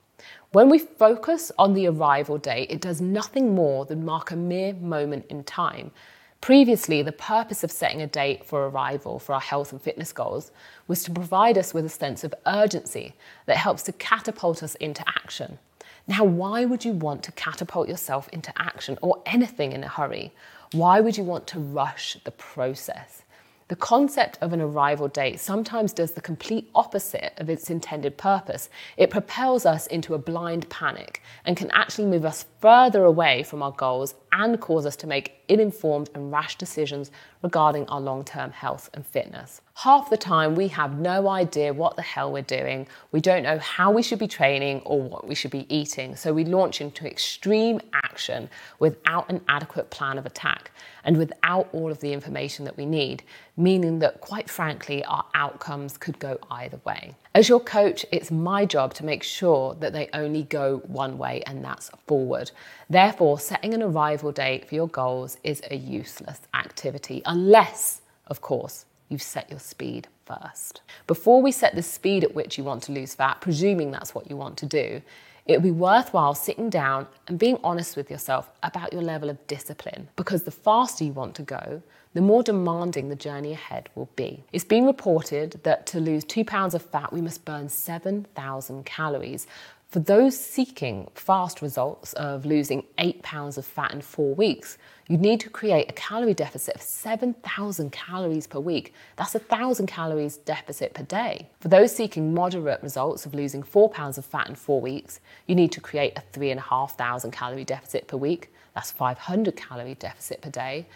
When 0.52 0.68
we 0.68 0.80
focus 0.80 1.52
on 1.60 1.74
the 1.74 1.86
arrival 1.86 2.36
date, 2.36 2.72
it 2.72 2.80
does 2.80 3.00
nothing 3.00 3.54
more 3.54 3.84
than 3.84 4.04
mark 4.04 4.32
a 4.32 4.36
mere 4.36 4.74
moment 4.74 5.26
in 5.28 5.44
time. 5.44 5.92
Previously, 6.40 7.02
the 7.02 7.12
purpose 7.12 7.62
of 7.62 7.70
setting 7.70 8.02
a 8.02 8.08
date 8.08 8.44
for 8.44 8.66
arrival 8.66 9.20
for 9.20 9.32
our 9.32 9.40
health 9.40 9.70
and 9.70 9.80
fitness 9.80 10.12
goals 10.12 10.50
was 10.88 11.04
to 11.04 11.12
provide 11.12 11.56
us 11.56 11.72
with 11.72 11.84
a 11.84 11.88
sense 11.88 12.24
of 12.24 12.34
urgency 12.46 13.14
that 13.46 13.58
helps 13.58 13.84
to 13.84 13.92
catapult 13.92 14.64
us 14.64 14.74
into 14.76 15.04
action. 15.06 15.60
Now, 16.08 16.24
why 16.24 16.64
would 16.64 16.84
you 16.84 16.94
want 16.94 17.22
to 17.24 17.32
catapult 17.32 17.88
yourself 17.88 18.28
into 18.30 18.52
action 18.60 18.98
or 19.02 19.22
anything 19.26 19.70
in 19.70 19.84
a 19.84 19.88
hurry? 19.88 20.32
Why 20.72 21.00
would 21.00 21.16
you 21.16 21.22
want 21.22 21.46
to 21.48 21.60
rush 21.60 22.16
the 22.24 22.32
process? 22.32 23.22
The 23.70 23.76
concept 23.76 24.36
of 24.40 24.52
an 24.52 24.60
arrival 24.60 25.06
date 25.06 25.38
sometimes 25.38 25.92
does 25.92 26.10
the 26.10 26.20
complete 26.20 26.68
opposite 26.74 27.34
of 27.36 27.48
its 27.48 27.70
intended 27.70 28.18
purpose. 28.18 28.68
It 28.96 29.10
propels 29.10 29.64
us 29.64 29.86
into 29.86 30.14
a 30.14 30.18
blind 30.18 30.68
panic 30.70 31.22
and 31.44 31.56
can 31.56 31.70
actually 31.70 32.08
move 32.08 32.24
us 32.24 32.46
further 32.58 33.04
away 33.04 33.44
from 33.44 33.62
our 33.62 33.70
goals 33.70 34.16
and 34.32 34.60
cause 34.60 34.86
us 34.86 34.96
to 34.96 35.06
make 35.06 35.44
ill-informed 35.46 36.10
and 36.16 36.32
rash 36.32 36.56
decisions 36.56 37.12
regarding 37.42 37.86
our 37.86 38.00
long-term 38.00 38.50
health 38.50 38.90
and 38.92 39.06
fitness. 39.06 39.60
Half 39.74 40.10
the 40.10 40.16
time 40.16 40.56
we 40.56 40.68
have 40.68 40.98
no 40.98 41.28
idea 41.28 41.72
what 41.72 41.96
the 41.96 42.02
hell 42.02 42.30
we're 42.30 42.42
doing. 42.42 42.86
We 43.12 43.20
don't 43.20 43.44
know 43.44 43.58
how 43.58 43.90
we 43.90 44.02
should 44.02 44.18
be 44.18 44.28
training 44.28 44.82
or 44.84 45.00
what 45.00 45.26
we 45.26 45.34
should 45.34 45.52
be 45.52 45.66
eating. 45.74 46.16
So 46.16 46.34
we 46.34 46.44
launch 46.44 46.80
into 46.80 47.06
extreme 47.06 47.80
action 47.94 48.50
without 48.78 49.30
an 49.30 49.40
adequate 49.48 49.88
plan 49.88 50.18
of 50.18 50.26
attack 50.26 50.72
and 51.04 51.16
without 51.16 51.68
all 51.72 51.90
of 51.90 52.00
the 52.00 52.12
information 52.12 52.64
that 52.66 52.76
we 52.76 52.84
need, 52.84 53.22
meaning 53.56 54.00
that 54.00 54.20
quite 54.20 54.50
frankly, 54.50 55.02
our 55.04 55.24
outcomes 55.34 55.96
could 55.96 56.18
go 56.18 56.38
either 56.50 56.78
way. 56.84 57.14
As 57.34 57.48
your 57.48 57.60
coach, 57.60 58.04
it's 58.12 58.30
my 58.30 58.66
job 58.66 58.92
to 58.94 59.04
make 59.04 59.22
sure 59.22 59.74
that 59.76 59.92
they 59.92 60.10
only 60.12 60.42
go 60.42 60.78
one 60.88 61.16
way 61.16 61.42
and 61.46 61.64
that's 61.64 61.90
forward. 62.06 62.50
Therefore, 62.90 63.38
setting 63.38 63.72
an 63.72 63.82
arrival 63.82 64.32
date 64.32 64.68
for 64.68 64.74
your 64.74 64.88
goals 64.88 65.38
is 65.42 65.62
a 65.70 65.76
useless 65.76 66.40
activity, 66.52 67.22
unless, 67.24 68.02
of 68.26 68.40
course, 68.42 68.84
you've 69.10 69.22
set 69.22 69.50
your 69.50 69.58
speed 69.58 70.08
first. 70.24 70.80
Before 71.06 71.42
we 71.42 71.52
set 71.52 71.74
the 71.74 71.82
speed 71.82 72.24
at 72.24 72.34
which 72.34 72.56
you 72.56 72.64
want 72.64 72.82
to 72.84 72.92
lose 72.92 73.14
fat, 73.14 73.40
presuming 73.40 73.90
that's 73.90 74.14
what 74.14 74.30
you 74.30 74.36
want 74.36 74.56
to 74.58 74.66
do, 74.66 75.02
it 75.46 75.56
would 75.56 75.64
be 75.64 75.70
worthwhile 75.70 76.34
sitting 76.34 76.70
down 76.70 77.08
and 77.26 77.38
being 77.38 77.58
honest 77.64 77.96
with 77.96 78.10
yourself 78.10 78.50
about 78.62 78.92
your 78.92 79.02
level 79.02 79.28
of 79.28 79.46
discipline 79.46 80.08
because 80.14 80.44
the 80.44 80.50
faster 80.50 81.04
you 81.04 81.12
want 81.12 81.34
to 81.34 81.42
go, 81.42 81.82
the 82.14 82.20
more 82.20 82.42
demanding 82.42 83.08
the 83.08 83.16
journey 83.16 83.52
ahead 83.52 83.88
will 83.94 84.08
be. 84.16 84.44
It's 84.52 84.64
been 84.64 84.86
reported 84.86 85.60
that 85.64 85.86
to 85.88 86.00
lose 86.00 86.24
two 86.24 86.44
pounds 86.44 86.74
of 86.74 86.82
fat, 86.82 87.12
we 87.12 87.20
must 87.20 87.44
burn 87.44 87.68
7,000 87.68 88.84
calories. 88.84 89.46
For 89.88 89.98
those 89.98 90.38
seeking 90.38 91.08
fast 91.14 91.62
results 91.62 92.12
of 92.12 92.46
losing 92.46 92.84
eight 92.98 93.22
pounds 93.22 93.58
of 93.58 93.66
fat 93.66 93.92
in 93.92 94.02
four 94.02 94.34
weeks, 94.36 94.78
you 95.10 95.18
need 95.18 95.40
to 95.40 95.50
create 95.50 95.90
a 95.90 95.92
calorie 95.94 96.34
deficit 96.34 96.76
of 96.76 96.80
7,000 96.80 97.90
calories 97.90 98.46
per 98.46 98.60
week. 98.60 98.94
That's 99.16 99.34
a 99.34 99.40
1,000 99.40 99.88
calories 99.88 100.36
deficit 100.36 100.94
per 100.94 101.02
day. 101.02 101.48
For 101.58 101.66
those 101.66 101.92
seeking 101.92 102.32
moderate 102.32 102.80
results 102.80 103.26
of 103.26 103.34
losing 103.34 103.64
four 103.64 103.90
pounds 103.90 104.18
of 104.18 104.24
fat 104.24 104.48
in 104.48 104.54
four 104.54 104.80
weeks, 104.80 105.18
you 105.48 105.56
need 105.56 105.72
to 105.72 105.80
create 105.80 106.12
a 106.16 106.22
3,500 106.32 107.32
calorie 107.32 107.64
deficit 107.64 108.06
per 108.06 108.16
week. 108.16 108.52
That's 108.76 108.92
500 108.92 109.56
calorie 109.56 109.96
deficit 109.96 110.42
per 110.42 110.50
day. 110.50 110.86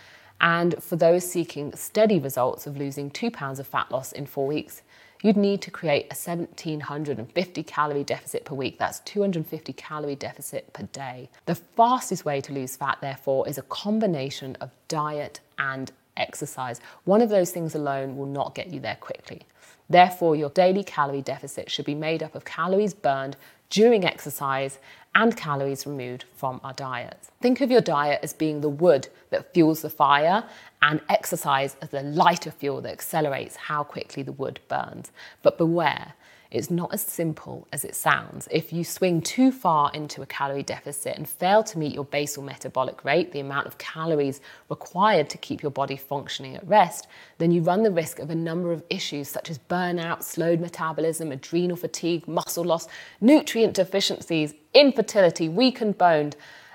And 0.40 0.80
for 0.80 0.94
those 0.94 1.28
seeking 1.28 1.74
steady 1.74 2.20
results 2.20 2.68
of 2.68 2.76
losing 2.76 3.10
two 3.10 3.32
pounds 3.32 3.58
of 3.58 3.66
fat 3.66 3.90
loss 3.90 4.12
in 4.12 4.26
four 4.26 4.46
weeks, 4.46 4.82
you'd 5.24 5.38
need 5.38 5.62
to 5.62 5.70
create 5.70 6.04
a 6.04 6.14
1750 6.14 7.62
calorie 7.62 8.04
deficit 8.04 8.44
per 8.44 8.54
week. 8.54 8.78
That's 8.78 9.00
250 9.00 9.72
calorie 9.72 10.14
deficit 10.14 10.70
per 10.74 10.82
day. 10.84 11.30
The 11.46 11.54
fastest 11.54 12.26
way 12.26 12.42
to 12.42 12.52
lose 12.52 12.76
fat, 12.76 12.98
therefore, 13.00 13.48
is 13.48 13.56
a 13.56 13.62
combination 13.62 14.54
of 14.60 14.70
diet 14.86 15.40
and 15.58 15.90
exercise. 16.18 16.78
One 17.04 17.22
of 17.22 17.30
those 17.30 17.50
things 17.50 17.74
alone 17.74 18.18
will 18.18 18.26
not 18.26 18.54
get 18.54 18.68
you 18.68 18.80
there 18.80 18.98
quickly. 19.00 19.46
Therefore, 19.88 20.36
your 20.36 20.50
daily 20.50 20.84
calorie 20.84 21.22
deficit 21.22 21.70
should 21.70 21.86
be 21.86 21.94
made 21.94 22.22
up 22.22 22.34
of 22.34 22.44
calories 22.44 22.92
burned 22.92 23.38
during 23.70 24.04
exercise 24.04 24.78
and 25.14 25.36
calories 25.36 25.86
removed 25.86 26.24
from 26.34 26.60
our 26.64 26.72
diets. 26.72 27.30
Think 27.40 27.60
of 27.60 27.70
your 27.70 27.80
diet 27.80 28.20
as 28.22 28.32
being 28.32 28.60
the 28.60 28.68
wood 28.68 29.08
that 29.30 29.52
fuels 29.54 29.82
the 29.82 29.90
fire 29.90 30.44
and 30.82 31.00
exercise 31.08 31.76
as 31.80 31.90
the 31.90 32.02
lighter 32.02 32.50
fuel 32.50 32.80
that 32.82 32.92
accelerates 32.92 33.56
how 33.56 33.84
quickly 33.84 34.22
the 34.22 34.32
wood 34.32 34.60
burns. 34.68 35.12
But 35.42 35.58
beware, 35.58 36.14
it's 36.54 36.70
not 36.70 36.94
as 36.94 37.02
simple 37.02 37.66
as 37.72 37.84
it 37.84 37.96
sounds. 37.96 38.46
If 38.48 38.72
you 38.72 38.84
swing 38.84 39.20
too 39.20 39.50
far 39.50 39.90
into 39.92 40.22
a 40.22 40.26
calorie 40.26 40.62
deficit 40.62 41.16
and 41.16 41.28
fail 41.28 41.64
to 41.64 41.78
meet 41.78 41.92
your 41.92 42.04
basal 42.04 42.44
metabolic 42.44 43.04
rate, 43.04 43.32
the 43.32 43.40
amount 43.40 43.66
of 43.66 43.76
calories 43.76 44.40
required 44.68 45.28
to 45.30 45.38
keep 45.38 45.62
your 45.62 45.72
body 45.72 45.96
functioning 45.96 46.54
at 46.54 46.66
rest, 46.66 47.08
then 47.38 47.50
you 47.50 47.60
run 47.60 47.82
the 47.82 47.90
risk 47.90 48.20
of 48.20 48.30
a 48.30 48.34
number 48.36 48.70
of 48.70 48.84
issues 48.88 49.28
such 49.28 49.50
as 49.50 49.58
burnout, 49.58 50.22
slowed 50.22 50.60
metabolism, 50.60 51.32
adrenal 51.32 51.76
fatigue, 51.76 52.28
muscle 52.28 52.64
loss, 52.64 52.86
nutrient 53.20 53.74
deficiencies, 53.74 54.54
infertility, 54.74 55.48
weakened 55.48 55.98
bone, 55.98 56.30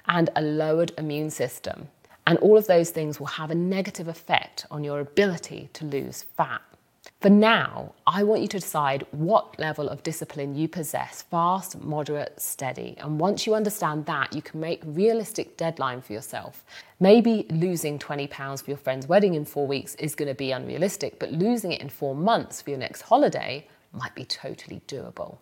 and 0.09 0.29
a 0.35 0.41
lowered 0.41 0.91
immune 0.97 1.29
system. 1.29 1.87
And 2.27 2.37
all 2.39 2.57
of 2.57 2.67
those 2.67 2.89
things 2.89 3.17
will 3.17 3.27
have 3.27 3.49
a 3.49 3.55
negative 3.55 4.09
effect 4.09 4.65
on 4.69 4.83
your 4.83 4.99
ability 4.99 5.69
to 5.73 5.85
lose 5.85 6.23
fat. 6.23 6.61
For 7.19 7.29
now, 7.29 7.95
I 8.07 8.23
want 8.23 8.43
you 8.43 8.47
to 8.47 8.61
decide 8.61 9.05
what 9.11 9.59
level 9.59 9.89
of 9.89 10.03
discipline 10.03 10.55
you 10.55 10.69
possess 10.69 11.23
fast, 11.23 11.81
moderate, 11.81 12.39
steady. 12.39 12.95
And 12.97 13.19
once 13.19 13.45
you 13.45 13.55
understand 13.55 14.05
that, 14.05 14.33
you 14.33 14.41
can 14.41 14.61
make 14.61 14.81
realistic 14.85 15.57
deadline 15.57 16.01
for 16.01 16.13
yourself. 16.13 16.63
Maybe 17.01 17.45
losing 17.49 17.99
20 17.99 18.27
pounds 18.27 18.61
for 18.61 18.71
your 18.71 18.77
friend's 18.77 19.09
wedding 19.09 19.33
in 19.33 19.43
four 19.43 19.67
weeks 19.67 19.95
is 19.95 20.15
going 20.15 20.29
to 20.29 20.33
be 20.33 20.53
unrealistic, 20.53 21.19
but 21.19 21.33
losing 21.33 21.73
it 21.73 21.81
in 21.81 21.89
four 21.89 22.15
months 22.15 22.61
for 22.61 22.69
your 22.69 22.79
next 22.79 23.01
holiday 23.01 23.67
might 23.91 24.15
be 24.15 24.23
totally 24.23 24.81
doable. 24.87 25.39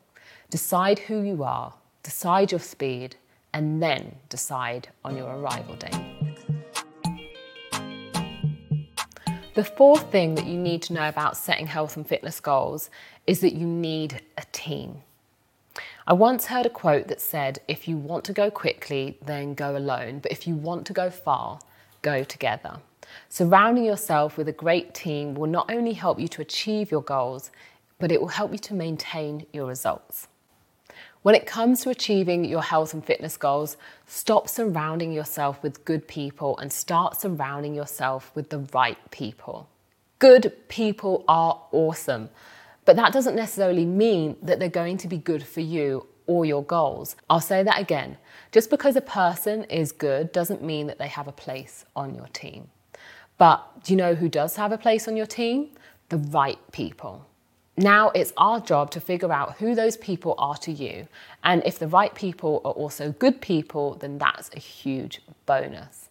Decide 0.49 0.97
who 0.97 1.21
you 1.21 1.43
are, 1.43 1.75
decide 2.01 2.51
your 2.51 2.59
speed, 2.59 3.17
and 3.53 3.83
then 3.83 4.15
decide 4.29 4.87
on 5.05 5.15
your 5.15 5.29
arrival 5.29 5.75
date. 5.75 6.06
The 9.57 9.63
fourth 9.63 10.11
thing 10.11 10.35
that 10.35 10.45
you 10.45 10.55
need 10.55 10.83
to 10.83 10.93
know 10.93 11.09
about 11.09 11.35
setting 11.35 11.65
health 11.65 11.97
and 11.97 12.05
fitness 12.05 12.39
goals 12.39 12.91
is 13.25 13.39
that 13.39 13.55
you 13.55 13.65
need 13.65 14.21
a 14.37 14.43
team. 14.51 15.01
I 16.05 16.13
once 16.13 16.45
heard 16.45 16.67
a 16.67 16.69
quote 16.69 17.07
that 17.07 17.19
said, 17.19 17.57
if 17.67 17.87
you 17.87 17.97
want 17.97 18.23
to 18.25 18.33
go 18.33 18.51
quickly, 18.51 19.17
then 19.25 19.55
go 19.55 19.75
alone, 19.75 20.19
but 20.19 20.31
if 20.31 20.45
you 20.45 20.53
want 20.53 20.85
to 20.85 20.93
go 20.93 21.09
far, 21.09 21.59
go 22.03 22.23
together. 22.23 22.77
Surrounding 23.29 23.83
yourself 23.83 24.37
with 24.37 24.47
a 24.47 24.51
great 24.51 24.93
team 24.93 25.33
will 25.33 25.49
not 25.49 25.71
only 25.71 25.93
help 25.93 26.19
you 26.19 26.27
to 26.27 26.41
achieve 26.43 26.91
your 26.91 27.01
goals, 27.01 27.49
but 27.97 28.11
it 28.11 28.21
will 28.21 28.27
help 28.27 28.51
you 28.51 28.59
to 28.59 28.75
maintain 28.75 29.47
your 29.53 29.65
results. 29.65 30.27
When 31.23 31.35
it 31.35 31.45
comes 31.45 31.81
to 31.81 31.89
achieving 31.89 32.45
your 32.45 32.61
health 32.61 32.93
and 32.93 33.03
fitness 33.03 33.37
goals, 33.37 33.75
stop 34.05 34.47
surrounding 34.47 35.11
yourself 35.11 35.61
with 35.63 35.83
good 35.83 36.07
people 36.07 36.57
and 36.57 36.71
start 36.71 37.19
surrounding 37.19 37.75
yourself 37.75 38.31
with 38.35 38.49
the 38.49 38.59
right 38.73 38.97
people. 39.11 39.67
Good 40.19 40.53
people 40.67 41.25
are 41.27 41.61
awesome, 41.71 42.29
but 42.85 42.95
that 42.95 43.13
doesn't 43.13 43.35
necessarily 43.35 43.85
mean 43.85 44.37
that 44.41 44.59
they're 44.59 44.69
going 44.69 44.97
to 44.97 45.07
be 45.07 45.17
good 45.17 45.45
for 45.45 45.61
you 45.61 46.07
or 46.27 46.45
your 46.45 46.63
goals. 46.63 47.15
I'll 47.29 47.41
say 47.41 47.63
that 47.63 47.79
again. 47.79 48.17
Just 48.51 48.69
because 48.69 48.95
a 48.95 49.01
person 49.01 49.63
is 49.65 49.91
good 49.91 50.31
doesn't 50.31 50.63
mean 50.63 50.87
that 50.87 50.99
they 50.99 51.07
have 51.07 51.27
a 51.27 51.31
place 51.31 51.85
on 51.95 52.15
your 52.15 52.27
team. 52.27 52.69
But 53.37 53.83
do 53.83 53.93
you 53.93 53.97
know 53.97 54.15
who 54.15 54.29
does 54.29 54.55
have 54.55 54.71
a 54.71 54.77
place 54.77 55.07
on 55.07 55.15
your 55.15 55.25
team? 55.25 55.69
The 56.09 56.17
right 56.17 56.59
people. 56.71 57.25
Now 57.79 58.09
it's 58.09 58.33
our 58.37 58.59
job 58.59 58.89
to 58.91 58.99
figure 58.99 59.31
out 59.31 59.57
who 59.57 59.75
those 59.75 59.97
people 59.97 60.33
are 60.39 60.57
to 60.57 60.71
you. 60.71 61.07
And 61.43 61.61
if 61.63 61.77
the 61.77 61.87
right 61.87 62.13
people 62.15 62.59
are 62.65 62.71
also 62.71 63.11
good 63.11 63.39
people, 63.39 63.93
then 63.93 64.17
that's 64.17 64.49
a 64.55 64.59
huge 64.59 65.21
bonus. 65.45 66.09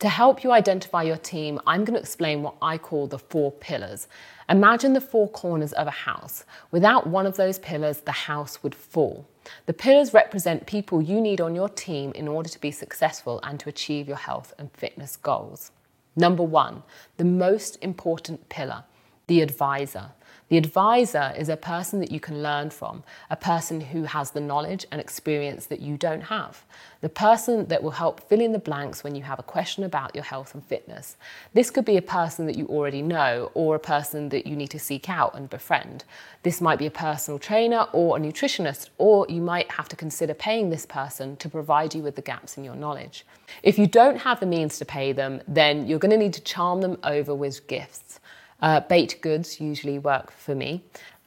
To 0.00 0.08
help 0.08 0.42
you 0.42 0.50
identify 0.50 1.04
your 1.04 1.16
team, 1.16 1.60
I'm 1.66 1.84
going 1.84 1.94
to 1.94 2.00
explain 2.00 2.42
what 2.42 2.56
I 2.60 2.78
call 2.78 3.06
the 3.06 3.18
four 3.18 3.52
pillars. 3.52 4.08
Imagine 4.48 4.92
the 4.92 5.00
four 5.00 5.28
corners 5.28 5.72
of 5.72 5.86
a 5.86 5.92
house. 5.92 6.44
Without 6.72 7.06
one 7.06 7.26
of 7.26 7.36
those 7.36 7.60
pillars, 7.60 8.00
the 8.00 8.12
house 8.12 8.62
would 8.62 8.74
fall. 8.74 9.26
The 9.66 9.72
pillars 9.72 10.12
represent 10.12 10.66
people 10.66 11.00
you 11.00 11.20
need 11.20 11.40
on 11.40 11.54
your 11.54 11.68
team 11.68 12.10
in 12.12 12.26
order 12.26 12.48
to 12.48 12.60
be 12.60 12.72
successful 12.72 13.38
and 13.44 13.58
to 13.60 13.68
achieve 13.68 14.08
your 14.08 14.16
health 14.16 14.52
and 14.58 14.70
fitness 14.72 15.16
goals. 15.16 15.70
Number 16.16 16.42
one, 16.42 16.82
the 17.16 17.24
most 17.24 17.78
important 17.82 18.48
pillar, 18.48 18.84
the 19.28 19.40
advisor. 19.40 20.10
The 20.48 20.58
advisor 20.58 21.34
is 21.36 21.48
a 21.48 21.56
person 21.56 21.98
that 21.98 22.12
you 22.12 22.20
can 22.20 22.40
learn 22.40 22.70
from, 22.70 23.02
a 23.30 23.36
person 23.36 23.80
who 23.80 24.04
has 24.04 24.30
the 24.30 24.40
knowledge 24.40 24.86
and 24.92 25.00
experience 25.00 25.66
that 25.66 25.80
you 25.80 25.96
don't 25.96 26.20
have, 26.20 26.64
the 27.00 27.08
person 27.08 27.66
that 27.66 27.82
will 27.82 27.90
help 27.90 28.20
fill 28.28 28.40
in 28.40 28.52
the 28.52 28.60
blanks 28.60 29.02
when 29.02 29.16
you 29.16 29.22
have 29.24 29.40
a 29.40 29.42
question 29.42 29.82
about 29.82 30.14
your 30.14 30.22
health 30.22 30.54
and 30.54 30.64
fitness. 30.64 31.16
This 31.52 31.70
could 31.70 31.84
be 31.84 31.96
a 31.96 32.02
person 32.02 32.46
that 32.46 32.56
you 32.56 32.66
already 32.66 33.02
know 33.02 33.50
or 33.54 33.74
a 33.74 33.80
person 33.80 34.28
that 34.28 34.46
you 34.46 34.54
need 34.54 34.70
to 34.70 34.78
seek 34.78 35.10
out 35.10 35.34
and 35.34 35.50
befriend. 35.50 36.04
This 36.44 36.60
might 36.60 36.78
be 36.78 36.86
a 36.86 36.92
personal 36.92 37.40
trainer 37.40 37.88
or 37.92 38.16
a 38.16 38.20
nutritionist, 38.20 38.90
or 38.98 39.26
you 39.28 39.40
might 39.40 39.68
have 39.72 39.88
to 39.88 39.96
consider 39.96 40.32
paying 40.32 40.70
this 40.70 40.86
person 40.86 41.36
to 41.38 41.48
provide 41.48 41.92
you 41.92 42.02
with 42.02 42.14
the 42.14 42.22
gaps 42.22 42.56
in 42.56 42.62
your 42.62 42.76
knowledge. 42.76 43.26
If 43.64 43.80
you 43.80 43.88
don't 43.88 44.18
have 44.18 44.38
the 44.38 44.46
means 44.46 44.78
to 44.78 44.84
pay 44.84 45.10
them, 45.10 45.42
then 45.48 45.88
you're 45.88 45.98
going 45.98 46.12
to 46.12 46.16
need 46.16 46.34
to 46.34 46.42
charm 46.42 46.82
them 46.82 46.98
over 47.02 47.34
with 47.34 47.66
gifts. 47.66 48.20
Uh, 48.60 48.80
baked 48.80 49.20
goods 49.20 49.60
usually 49.60 49.98
work 49.98 50.30
for 50.30 50.54
me. 50.54 50.82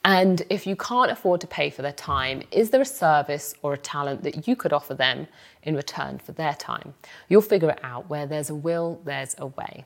And 0.06 0.44
if 0.50 0.66
you 0.66 0.76
can't 0.76 1.12
afford 1.12 1.42
to 1.42 1.48
pay 1.48 1.70
for 1.70 1.82
their 1.82 1.92
time, 1.92 2.44
is 2.52 2.70
there 2.70 2.82
a 2.82 2.86
service 2.86 3.54
or 3.62 3.74
a 3.74 3.78
talent 3.78 4.24
that 4.24 4.48
you 4.48 4.56
could 4.56 4.72
offer 4.72 4.94
them 4.94 5.28
in 5.64 5.76
return 5.76 6.20
for 6.20 6.32
their 6.32 6.54
time? 6.54 6.94
You'll 7.28 7.42
figure 7.42 7.70
it 7.70 7.80
out. 7.84 8.10
Where 8.10 8.26
there's 8.26 8.50
a 8.50 8.56
will, 8.56 9.02
there's 9.04 9.36
a 9.38 9.48
way. 9.48 9.86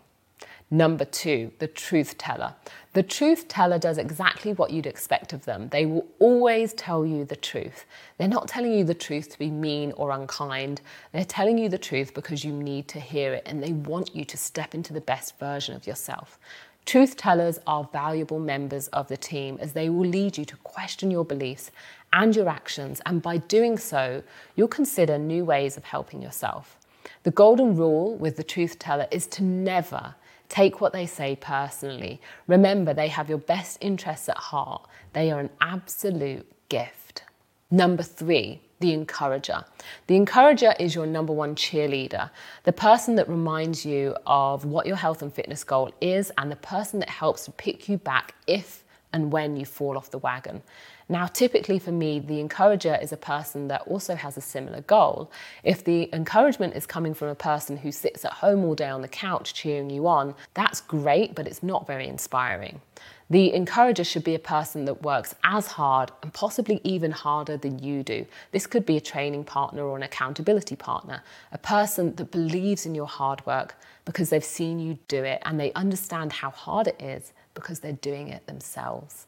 Number 0.69 1.05
two, 1.05 1.51
the 1.59 1.67
truth 1.67 2.17
teller. 2.17 2.55
The 2.93 3.03
truth 3.03 3.47
teller 3.47 3.77
does 3.77 3.99
exactly 3.99 4.53
what 4.53 4.71
you'd 4.71 4.87
expect 4.87 5.31
of 5.31 5.45
them. 5.45 5.69
They 5.69 5.85
will 5.85 6.07
always 6.19 6.73
tell 6.73 7.05
you 7.05 7.25
the 7.25 7.35
truth. 7.35 7.85
They're 8.17 8.27
not 8.27 8.47
telling 8.47 8.73
you 8.73 8.83
the 8.83 8.95
truth 8.95 9.29
to 9.29 9.39
be 9.39 9.51
mean 9.51 9.91
or 9.97 10.09
unkind. 10.11 10.81
They're 11.11 11.25
telling 11.25 11.59
you 11.59 11.69
the 11.69 11.77
truth 11.77 12.13
because 12.15 12.43
you 12.43 12.51
need 12.53 12.87
to 12.87 12.99
hear 12.99 13.33
it 13.33 13.43
and 13.45 13.61
they 13.61 13.73
want 13.73 14.15
you 14.15 14.25
to 14.25 14.37
step 14.37 14.73
into 14.73 14.93
the 14.93 15.01
best 15.01 15.37
version 15.37 15.75
of 15.75 15.85
yourself. 15.85 16.39
Truth 16.85 17.17
tellers 17.17 17.59
are 17.65 17.89
valuable 17.91 18.39
members 18.39 18.87
of 18.89 19.07
the 19.07 19.17
team 19.17 19.57
as 19.61 19.73
they 19.73 19.89
will 19.89 20.07
lead 20.07 20.37
you 20.37 20.45
to 20.45 20.57
question 20.57 21.11
your 21.11 21.25
beliefs 21.25 21.71
and 22.11 22.35
your 22.35 22.49
actions, 22.49 23.01
and 23.05 23.21
by 23.21 23.37
doing 23.37 23.77
so, 23.77 24.23
you'll 24.55 24.67
consider 24.67 25.17
new 25.17 25.45
ways 25.45 25.77
of 25.77 25.85
helping 25.85 26.21
yourself. 26.21 26.77
The 27.23 27.31
golden 27.31 27.75
rule 27.75 28.15
with 28.15 28.37
the 28.37 28.43
truth 28.43 28.77
teller 28.79 29.07
is 29.11 29.25
to 29.27 29.43
never 29.43 30.15
Take 30.53 30.81
what 30.81 30.93
they 30.93 31.07
say 31.07 31.35
personally. 31.35 32.21
Remember, 32.45 32.93
they 32.93 33.07
have 33.07 33.27
your 33.27 33.39
best 33.39 33.79
interests 33.81 34.29
at 34.29 34.37
heart. 34.37 34.85
They 35.13 35.31
are 35.31 35.39
an 35.39 35.49
absolute 35.59 36.45
gift. 36.69 37.23
Number 37.71 38.03
three, 38.03 38.61
the 38.83 38.91
encourager. 38.91 39.63
The 40.07 40.17
encourager 40.17 40.73
is 40.77 40.93
your 40.93 41.05
number 41.05 41.31
one 41.31 41.55
cheerleader, 41.55 42.29
the 42.65 42.73
person 42.73 43.15
that 43.15 43.29
reminds 43.29 43.85
you 43.85 44.13
of 44.27 44.65
what 44.65 44.85
your 44.85 44.97
health 44.97 45.21
and 45.21 45.33
fitness 45.33 45.63
goal 45.63 45.93
is, 46.01 46.33
and 46.37 46.51
the 46.51 46.57
person 46.57 46.99
that 46.99 47.07
helps 47.07 47.45
to 47.45 47.51
pick 47.51 47.87
you 47.87 47.97
back 47.97 48.35
if 48.45 48.83
and 49.13 49.31
when 49.31 49.55
you 49.55 49.63
fall 49.63 49.97
off 49.97 50.11
the 50.11 50.17
wagon. 50.17 50.61
Now, 51.07 51.27
typically 51.27 51.79
for 51.79 51.93
me, 51.93 52.19
the 52.19 52.41
encourager 52.41 52.97
is 53.01 53.13
a 53.13 53.17
person 53.17 53.69
that 53.69 53.83
also 53.83 54.15
has 54.15 54.35
a 54.35 54.41
similar 54.41 54.81
goal. 54.81 55.31
If 55.63 55.85
the 55.85 56.09
encouragement 56.11 56.75
is 56.75 56.85
coming 56.85 57.13
from 57.13 57.29
a 57.29 57.35
person 57.35 57.77
who 57.77 57.91
sits 57.93 58.25
at 58.25 58.33
home 58.33 58.65
all 58.65 58.75
day 58.75 58.89
on 58.89 59.01
the 59.01 59.07
couch 59.07 59.53
cheering 59.53 59.89
you 59.89 60.07
on, 60.07 60.35
that's 60.55 60.81
great, 60.81 61.35
but 61.35 61.47
it's 61.47 61.63
not 61.63 61.87
very 61.87 62.09
inspiring. 62.09 62.81
The 63.29 63.53
encourager 63.53 64.03
should 64.03 64.23
be 64.23 64.35
a 64.35 64.39
person 64.39 64.85
that 64.85 65.01
works 65.01 65.33
as 65.43 65.67
hard 65.67 66.11
and 66.21 66.33
possibly 66.33 66.81
even 66.83 67.11
harder 67.11 67.57
than 67.57 67.79
you 67.79 68.03
do. 68.03 68.25
This 68.51 68.67
could 68.67 68.85
be 68.85 68.97
a 68.97 69.01
training 69.01 69.45
partner 69.45 69.83
or 69.83 69.95
an 69.95 70.03
accountability 70.03 70.75
partner, 70.75 71.23
a 71.51 71.57
person 71.57 72.15
that 72.15 72.31
believes 72.31 72.85
in 72.85 72.95
your 72.95 73.07
hard 73.07 73.45
work 73.45 73.75
because 74.05 74.29
they've 74.29 74.43
seen 74.43 74.79
you 74.79 74.99
do 75.07 75.23
it 75.23 75.41
and 75.45 75.59
they 75.59 75.71
understand 75.73 76.33
how 76.33 76.49
hard 76.49 76.87
it 76.87 77.01
is 77.01 77.31
because 77.53 77.79
they're 77.79 77.93
doing 77.93 78.27
it 78.27 78.45
themselves. 78.45 79.27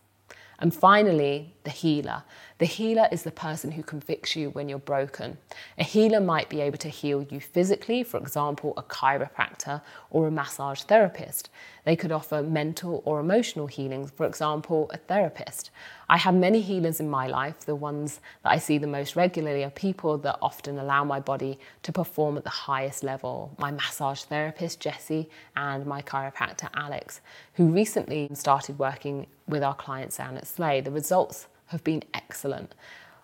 And 0.60 0.74
finally, 0.74 1.54
the 1.64 1.70
healer. 1.70 2.24
The 2.58 2.66
healer 2.66 3.10
is 3.12 3.24
the 3.24 3.32
person 3.32 3.72
who 3.72 3.84
convicts 3.84 4.36
you 4.36 4.50
when 4.52 4.70
you're 4.70 4.80
broken. 4.80 5.38
A 5.78 5.84
healer 5.84 6.22
might 6.22 6.48
be 6.48 6.62
able 6.62 6.78
to 6.78 6.90
heal 6.90 7.24
you 7.24 7.42
physically, 7.42 8.04
for 8.04 8.18
example, 8.18 8.74
a 8.78 8.84
chiropractor 8.84 9.82
or 10.10 10.28
a 10.28 10.32
massage 10.32 10.82
therapist. 10.84 11.50
They 11.84 11.98
could 11.98 12.14
offer 12.14 12.42
mental 12.42 13.02
or 13.06 13.20
emotional 13.20 13.68
healings, 13.68 14.12
for 14.12 14.26
example, 14.26 14.90
a 14.94 14.98
therapist. 14.98 15.72
I 16.08 16.18
have 16.18 16.36
many 16.36 16.62
healers 16.62 17.00
in 17.00 17.10
my 17.10 17.28
life. 17.28 17.62
The 17.62 17.76
ones 17.76 18.20
that 18.44 18.52
I 18.52 18.58
see 18.58 18.78
the 18.78 18.88
most 18.88 19.16
regularly 19.16 19.64
are 19.64 19.72
people 19.72 20.18
that 20.20 20.38
often 20.42 20.78
allow 20.78 21.04
my 21.04 21.20
body 21.20 21.60
to 21.84 21.92
perform 21.92 22.38
at 22.38 22.44
the 22.44 22.50
highest 22.50 23.04
level. 23.04 23.56
My 23.58 23.72
massage 23.72 24.24
therapist, 24.24 24.80
Jessie, 24.80 25.30
and 25.56 25.86
my 25.86 26.02
chiropractor, 26.02 26.70
Alex, 26.76 27.22
who 27.56 27.70
recently 27.70 28.30
started 28.34 28.78
working 28.78 29.28
with 29.48 29.64
our 29.64 29.76
clients 29.76 30.18
down 30.18 30.38
at 30.38 30.48
Slay. 30.48 30.82
The 30.82 30.92
results 30.92 31.48
have 31.68 31.84
been 31.84 32.04
excellent. 32.14 32.76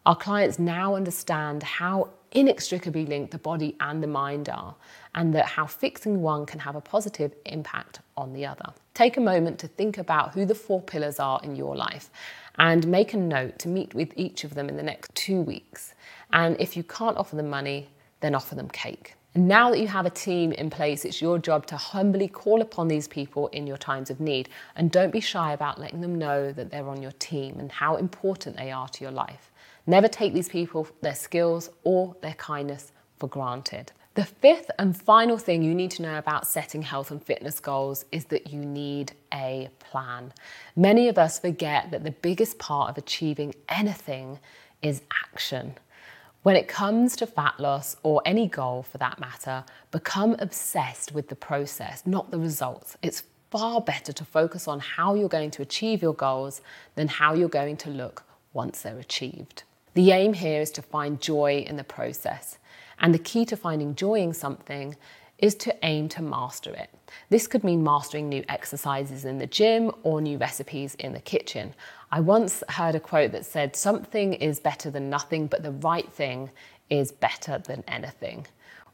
Our 0.06 0.16
clients 0.16 0.58
now 0.58 0.96
understand 0.96 1.62
how 1.62 2.10
inextricably 2.32 3.06
linked 3.06 3.32
the 3.32 3.38
body 3.38 3.76
and 3.80 4.02
the 4.02 4.08
mind 4.08 4.50
are, 4.50 4.74
and 5.14 5.36
that 5.36 5.46
how 5.46 5.68
fixing 5.68 6.22
one 6.22 6.46
can 6.46 6.60
have 6.60 6.76
a 6.76 6.82
positive 6.82 7.34
impact 7.46 8.00
on 8.18 8.34
the 8.34 8.46
other. 8.46 8.74
Take 8.94 9.18
a 9.18 9.22
moment 9.22 9.60
to 9.60 9.68
think 9.68 9.98
about 9.98 10.34
who 10.34 10.46
the 10.46 10.56
four 10.56 10.82
pillars 10.82 11.20
are 11.20 11.40
in 11.44 11.56
your 11.56 11.76
life 11.76 12.10
and 12.58 12.88
make 12.88 13.13
a 13.13 13.17
note 13.17 13.60
to 13.60 13.67
meet 13.67 13.93
with 13.93 14.13
each 14.15 14.43
of 14.43 14.53
them 14.53 14.70
in 14.70 14.77
the 14.77 14.84
next 14.84 15.13
two 15.15 15.41
weeks. 15.41 15.93
And 16.34 16.60
if 16.60 16.77
you 16.77 16.84
can't 16.84 17.17
offer 17.17 17.36
them 17.36 17.50
money, 17.50 17.89
then 18.20 18.36
offer 18.36 18.55
them 18.55 18.70
cake. 18.70 19.15
And 19.34 19.48
now 19.48 19.70
that 19.72 19.79
you 19.79 19.88
have 19.88 20.05
a 20.05 20.10
team 20.10 20.51
in 20.51 20.70
place, 20.70 21.05
it's 21.05 21.22
your 21.22 21.39
job 21.39 21.65
to 21.67 21.77
humbly 21.77 22.27
call 22.27 22.62
upon 22.62 22.89
these 22.89 23.08
people 23.08 23.48
in 23.48 23.65
your 23.65 23.77
times 23.77 24.10
of 24.10 24.20
need. 24.20 24.50
And 24.75 24.91
don't 24.91 25.12
be 25.12 25.22
shy 25.22 25.53
about 25.53 25.79
letting 25.79 26.01
them 26.01 26.15
know 26.15 26.51
that 26.51 26.70
they're 26.70 26.88
on 26.88 27.01
your 27.01 27.13
team 27.13 27.58
and 27.58 27.72
how 27.72 27.96
important 27.96 28.58
they 28.58 28.72
are 28.72 28.89
to 28.89 29.03
your 29.03 29.12
life. 29.12 29.51
Never 29.88 30.10
take 30.10 30.34
these 30.34 30.50
people, 30.50 30.88
their 31.01 31.15
skills, 31.15 31.70
or 31.84 32.15
their 32.22 32.34
kindness 32.34 32.91
for 33.17 33.27
granted. 33.27 33.93
The 34.13 34.25
fifth 34.25 34.70
and 34.77 35.00
final 35.00 35.38
thing 35.38 35.63
you 35.63 35.74
need 35.74 35.91
to 35.91 36.01
know 36.01 36.18
about 36.18 36.46
setting 36.46 36.82
health 36.82 37.12
and 37.12 37.24
fitness 37.24 37.62
goals 37.62 38.03
is 38.12 38.25
that 38.25 38.51
you 38.51 38.60
need 38.60 39.13
a 39.34 39.70
plan. 39.80 40.34
Many 40.75 41.08
of 41.08 41.18
us 41.18 41.39
forget 41.39 41.91
that 41.91 42.03
the 42.03 42.12
biggest 42.12 42.60
part 42.60 42.89
of 42.89 42.98
achieving 42.98 43.56
anything 43.70 44.39
is 44.82 45.01
action. 45.24 45.75
When 46.44 46.58
it 46.58 46.68
comes 46.68 47.15
to 47.18 47.25
fat 47.25 47.58
loss 47.58 47.96
or 48.03 48.22
any 48.25 48.50
goal 48.50 48.84
for 48.84 48.98
that 48.98 49.18
matter, 49.18 49.63
become 49.91 50.36
obsessed 50.39 51.13
with 51.13 51.30
the 51.30 51.36
process, 51.36 52.06
not 52.06 52.32
the 52.32 52.39
results. 52.39 52.98
It's 53.01 53.24
far 53.50 53.80
better 53.80 54.12
to 54.12 54.25
focus 54.25 54.68
on 54.68 54.82
how 54.82 55.15
you're 55.15 55.30
going 55.30 55.51
to 55.51 55.62
achieve 55.62 56.01
your 56.01 56.15
goals 56.15 56.60
than 56.96 57.08
how 57.08 57.33
you're 57.33 57.48
going 57.48 57.77
to 57.77 57.90
look 57.90 58.24
once 58.51 58.81
they're 58.81 59.00
achieved. 59.00 59.64
The 59.94 60.12
aim 60.12 60.33
here 60.33 60.59
is 60.59 60.72
to 60.72 60.81
find 60.81 61.22
joy 61.22 61.64
in 61.66 61.77
the 61.77 61.86
process. 61.86 62.57
And 63.01 63.14
the 63.14 63.20
key 63.20 63.46
to 63.46 63.57
finding 63.57 63.96
joy 63.96 64.22
in 64.22 64.33
something 64.33 64.96
is 65.40 65.55
to 65.55 65.75
aim 65.83 66.07
to 66.07 66.22
master 66.22 66.72
it. 66.72 66.90
This 67.29 67.48
could 67.48 67.64
mean 67.64 67.83
mastering 67.83 68.29
new 68.29 68.44
exercises 68.48 69.25
in 69.25 69.40
the 69.40 69.48
gym 69.48 69.92
or 70.03 70.22
new 70.22 70.37
recipes 70.37 70.94
in 70.96 71.14
the 71.14 71.20
kitchen. 71.20 71.74
I 72.11 72.20
once 72.20 72.64
heard 72.70 72.94
a 72.94 73.00
quote 73.00 73.31
that 73.31 73.46
said, 73.46 73.75
Something 73.75 74.33
is 74.35 74.59
better 74.59 74.92
than 74.92 75.09
nothing, 75.09 75.48
but 75.48 75.64
the 75.64 75.72
right 75.72 76.09
thing 76.14 76.51
is 76.92 77.11
better 77.11 77.57
than 77.57 77.83
anything. 77.87 78.46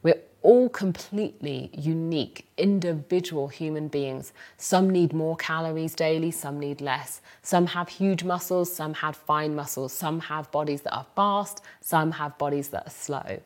We're 0.02 0.22
all 0.42 0.68
completely 0.68 1.70
unique, 1.74 2.46
individual 2.56 3.48
human 3.48 3.88
beings. 3.88 4.32
Some 4.56 4.88
need 4.88 5.12
more 5.12 5.36
calories 5.36 5.94
daily, 5.94 6.30
some 6.30 6.58
need 6.58 6.80
less. 6.80 7.20
Some 7.42 7.66
have 7.66 7.88
huge 7.88 8.24
muscles, 8.24 8.72
some 8.72 8.94
have 8.94 9.16
fine 9.16 9.54
muscles. 9.54 9.92
Some 9.92 10.20
have 10.20 10.50
bodies 10.50 10.82
that 10.82 10.94
are 10.94 11.06
fast, 11.16 11.62
some 11.80 12.12
have 12.12 12.38
bodies 12.38 12.68
that 12.68 12.86
are 12.86 12.90
slow. 12.90 13.40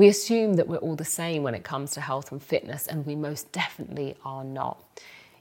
We 0.00 0.08
assume 0.08 0.54
that 0.54 0.66
we're 0.66 0.78
all 0.78 0.96
the 0.96 1.04
same 1.04 1.42
when 1.42 1.54
it 1.54 1.62
comes 1.62 1.90
to 1.90 2.00
health 2.00 2.32
and 2.32 2.42
fitness, 2.42 2.86
and 2.86 3.04
we 3.04 3.14
most 3.14 3.52
definitely 3.52 4.16
are 4.24 4.44
not. 4.44 4.82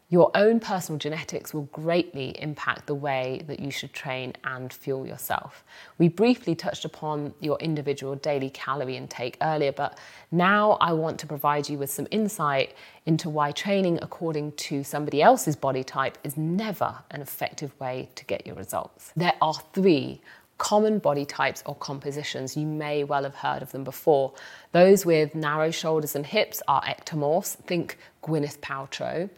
Your 0.09 0.31
own 0.35 0.59
personal 0.59 0.99
genetics 0.99 1.53
will 1.53 1.69
greatly 1.71 2.35
impact 2.41 2.85
the 2.85 2.93
way 2.93 3.41
that 3.47 3.61
you 3.61 3.71
should 3.71 3.93
train 3.93 4.33
and 4.43 4.73
fuel 4.73 5.07
yourself. 5.07 5.63
We 5.97 6.09
briefly 6.09 6.55
touched 6.55 6.83
upon 6.83 7.33
your 7.39 7.57
individual 7.59 8.15
daily 8.15 8.49
calorie 8.49 8.97
intake 8.97 9.37
earlier, 9.41 9.71
but 9.71 9.97
now 10.29 10.71
I 10.81 10.91
want 10.91 11.19
to 11.19 11.27
provide 11.27 11.69
you 11.69 11.77
with 11.77 11.89
some 11.89 12.07
insight 12.11 12.73
into 13.05 13.29
why 13.29 13.53
training 13.53 13.99
according 14.01 14.51
to 14.67 14.83
somebody 14.83 15.21
else's 15.21 15.55
body 15.55 15.85
type 15.85 16.17
is 16.25 16.35
never 16.35 16.97
an 17.11 17.21
effective 17.21 17.79
way 17.79 18.09
to 18.15 18.25
get 18.25 18.45
your 18.45 18.57
results. 18.57 19.13
There 19.15 19.35
are 19.41 19.53
three 19.71 20.19
common 20.59 20.99
body 20.99 21.25
types 21.25 21.63
or 21.65 21.73
compositions. 21.75 22.55
You 22.55 22.67
may 22.67 23.03
well 23.03 23.23
have 23.23 23.33
heard 23.33 23.63
of 23.63 23.71
them 23.71 23.83
before. 23.83 24.33
Those 24.71 25.05
with 25.05 25.33
narrow 25.33 25.71
shoulders 25.71 26.15
and 26.15 26.25
hips 26.25 26.61
are 26.67 26.83
ectomorphs, 26.83 27.55
think 27.55 27.97
Gwyneth 28.23 28.59
Paltrow. 28.59 29.29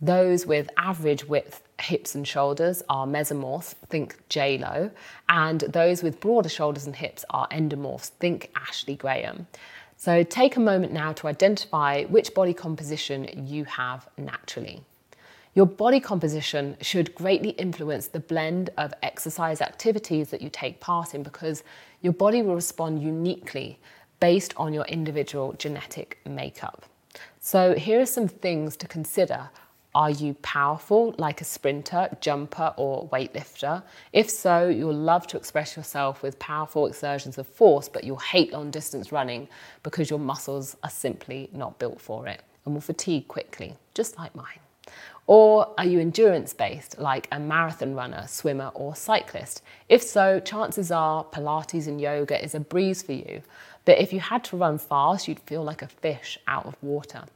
Those 0.00 0.46
with 0.46 0.68
average 0.76 1.26
width 1.26 1.62
hips 1.78 2.14
and 2.14 2.26
shoulders 2.26 2.82
are 2.88 3.06
mesomorphs, 3.06 3.74
think 3.88 4.16
J-Lo. 4.28 4.90
And 5.28 5.60
those 5.60 6.02
with 6.02 6.20
broader 6.20 6.48
shoulders 6.48 6.86
and 6.86 6.96
hips 6.96 7.24
are 7.30 7.46
endomorphs, 7.48 8.08
think 8.08 8.50
Ashley 8.56 8.96
Graham. 8.96 9.46
So 9.96 10.22
take 10.22 10.56
a 10.56 10.60
moment 10.60 10.92
now 10.92 11.12
to 11.12 11.26
identify 11.28 12.04
which 12.04 12.32
body 12.32 12.54
composition 12.54 13.46
you 13.46 13.64
have 13.64 14.08
naturally. 14.16 14.82
Your 15.52 15.66
body 15.66 15.98
composition 15.98 16.76
should 16.80 17.12
greatly 17.14 17.50
influence 17.50 18.06
the 18.06 18.20
blend 18.20 18.70
of 18.78 18.94
exercise 19.02 19.60
activities 19.60 20.30
that 20.30 20.40
you 20.40 20.48
take 20.48 20.78
part 20.78 21.12
in 21.12 21.24
because 21.24 21.64
your 22.02 22.12
body 22.12 22.40
will 22.40 22.54
respond 22.54 23.02
uniquely 23.02 23.80
based 24.20 24.54
on 24.56 24.72
your 24.72 24.84
individual 24.84 25.54
genetic 25.54 26.18
makeup. 26.24 26.86
So, 27.40 27.74
here 27.74 28.00
are 28.00 28.06
some 28.06 28.28
things 28.28 28.76
to 28.76 28.86
consider. 28.86 29.50
Are 29.92 30.10
you 30.10 30.34
powerful, 30.34 31.16
like 31.18 31.40
a 31.40 31.44
sprinter, 31.44 32.16
jumper, 32.20 32.72
or 32.76 33.08
weightlifter? 33.08 33.82
If 34.12 34.30
so, 34.30 34.68
you'll 34.68 34.94
love 34.94 35.26
to 35.28 35.36
express 35.36 35.76
yourself 35.76 36.22
with 36.22 36.38
powerful 36.38 36.86
exertions 36.86 37.38
of 37.38 37.48
force, 37.48 37.88
but 37.88 38.04
you'll 38.04 38.18
hate 38.18 38.52
long 38.52 38.70
distance 38.70 39.10
running 39.10 39.48
because 39.82 40.10
your 40.10 40.20
muscles 40.20 40.76
are 40.84 40.90
simply 40.90 41.50
not 41.52 41.80
built 41.80 42.00
for 42.00 42.28
it 42.28 42.42
and 42.64 42.74
will 42.74 42.80
fatigue 42.80 43.26
quickly, 43.26 43.74
just 43.94 44.16
like 44.16 44.32
mine. 44.36 44.60
Or 45.30 45.72
are 45.78 45.84
you 45.84 46.00
endurance 46.00 46.52
based, 46.52 46.98
like 46.98 47.28
a 47.30 47.38
marathon 47.38 47.94
runner, 47.94 48.24
swimmer, 48.26 48.72
or 48.74 48.96
cyclist? 48.96 49.62
If 49.88 50.02
so, 50.02 50.40
chances 50.40 50.90
are 50.90 51.22
Pilates 51.22 51.86
and 51.86 52.00
yoga 52.00 52.42
is 52.42 52.56
a 52.56 52.58
breeze 52.58 53.00
for 53.00 53.12
you. 53.12 53.42
But 53.84 54.00
if 54.00 54.12
you 54.12 54.18
had 54.18 54.42
to 54.46 54.56
run 54.56 54.76
fast, 54.78 55.28
you'd 55.28 55.38
feel 55.38 55.62
like 55.62 55.82
a 55.82 55.86
fish 55.86 56.36
out 56.48 56.66
of 56.66 56.74
water. 56.82 57.26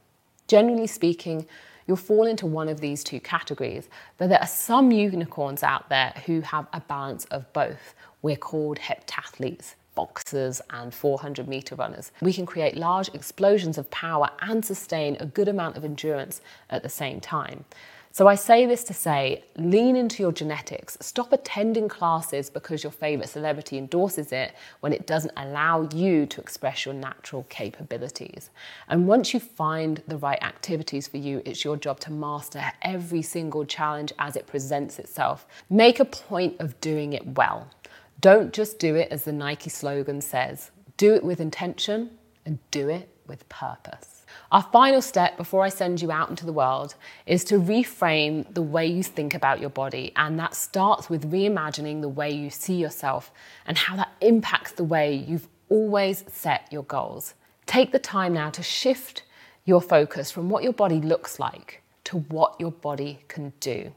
Generally 0.49 0.87
speaking, 0.87 1.47
you'll 1.87 1.95
fall 1.95 2.27
into 2.27 2.45
one 2.45 2.67
of 2.67 2.81
these 2.81 3.01
two 3.01 3.21
categories. 3.21 3.87
But 4.17 4.27
there 4.27 4.41
are 4.41 4.45
some 4.45 4.91
unicorns 4.91 5.63
out 5.63 5.87
there 5.87 6.11
who 6.25 6.41
have 6.41 6.67
a 6.73 6.81
balance 6.81 7.23
of 7.31 7.53
both. 7.53 7.95
We're 8.21 8.35
called 8.35 8.77
heptathletes 8.77 9.75
boxers 9.95 10.61
and 10.69 10.93
400 10.93 11.47
meter 11.47 11.75
runners. 11.75 12.11
We 12.21 12.33
can 12.33 12.45
create 12.45 12.77
large 12.77 13.09
explosions 13.13 13.77
of 13.77 13.89
power 13.89 14.29
and 14.41 14.63
sustain 14.63 15.17
a 15.19 15.25
good 15.25 15.47
amount 15.47 15.77
of 15.77 15.83
endurance 15.83 16.41
at 16.69 16.83
the 16.83 16.89
same 16.89 17.19
time. 17.19 17.65
So 18.15 18.27
I 18.27 18.35
say 18.35 18.65
this 18.65 18.85
to 18.85 18.93
say, 18.93 19.43
lean 19.57 19.97
into 19.97 20.23
your 20.23 20.31
genetics. 20.31 20.97
Stop 21.01 21.33
attending 21.33 21.89
classes 21.89 22.49
because 22.49 22.81
your 22.81 22.93
favorite 22.93 23.27
celebrity 23.27 23.77
endorses 23.77 24.31
it 24.31 24.53
when 24.79 24.93
it 24.93 25.05
doesn't 25.05 25.33
allow 25.35 25.89
you 25.93 26.25
to 26.27 26.39
express 26.39 26.85
your 26.85 26.93
natural 26.93 27.45
capabilities. 27.49 28.51
And 28.87 29.05
once 29.05 29.33
you 29.33 29.41
find 29.41 30.01
the 30.07 30.15
right 30.15 30.41
activities 30.41 31.09
for 31.09 31.17
you, 31.17 31.41
it's 31.43 31.65
your 31.65 31.75
job 31.75 31.99
to 31.99 32.11
master 32.13 32.63
every 32.83 33.21
single 33.21 33.65
challenge 33.65 34.13
as 34.17 34.37
it 34.37 34.47
presents 34.47 34.97
itself. 34.97 35.45
Make 35.69 35.99
a 35.99 36.05
point 36.05 36.55
of 36.61 36.79
doing 36.79 37.11
it 37.11 37.35
well. 37.35 37.67
Don't 38.21 38.53
just 38.53 38.79
do 38.79 38.95
it 38.95 39.09
as 39.11 39.23
the 39.23 39.31
Nike 39.31 39.69
slogan 39.69 40.21
says. 40.21 40.71
Do 40.97 41.13
it 41.13 41.23
with 41.23 41.39
intention 41.39 42.11
and 42.45 42.59
do 42.71 42.89
it 42.89 43.09
with 43.27 43.47
purpose. 43.49 44.25
Our 44.51 44.63
final 44.63 45.01
step 45.01 45.37
before 45.37 45.63
I 45.63 45.69
send 45.69 46.01
you 46.01 46.11
out 46.11 46.29
into 46.29 46.45
the 46.45 46.53
world 46.53 46.95
is 47.25 47.43
to 47.45 47.59
reframe 47.59 48.53
the 48.53 48.61
way 48.61 48.85
you 48.85 49.03
think 49.03 49.33
about 49.33 49.59
your 49.59 49.69
body. 49.69 50.11
And 50.15 50.39
that 50.39 50.55
starts 50.55 51.09
with 51.09 51.31
reimagining 51.31 52.01
the 52.01 52.09
way 52.09 52.31
you 52.31 52.49
see 52.49 52.75
yourself 52.75 53.31
and 53.65 53.77
how 53.77 53.95
that 53.95 54.13
impacts 54.21 54.73
the 54.73 54.83
way 54.83 55.15
you've 55.15 55.47
always 55.69 56.23
set 56.27 56.67
your 56.71 56.83
goals. 56.83 57.33
Take 57.65 57.91
the 57.91 57.99
time 57.99 58.33
now 58.33 58.49
to 58.51 58.63
shift 58.63 59.23
your 59.65 59.81
focus 59.81 60.31
from 60.31 60.49
what 60.49 60.63
your 60.63 60.73
body 60.73 61.01
looks 61.01 61.39
like 61.39 61.81
to 62.05 62.19
what 62.19 62.55
your 62.59 62.71
body 62.71 63.19
can 63.27 63.51
do. 63.59 63.91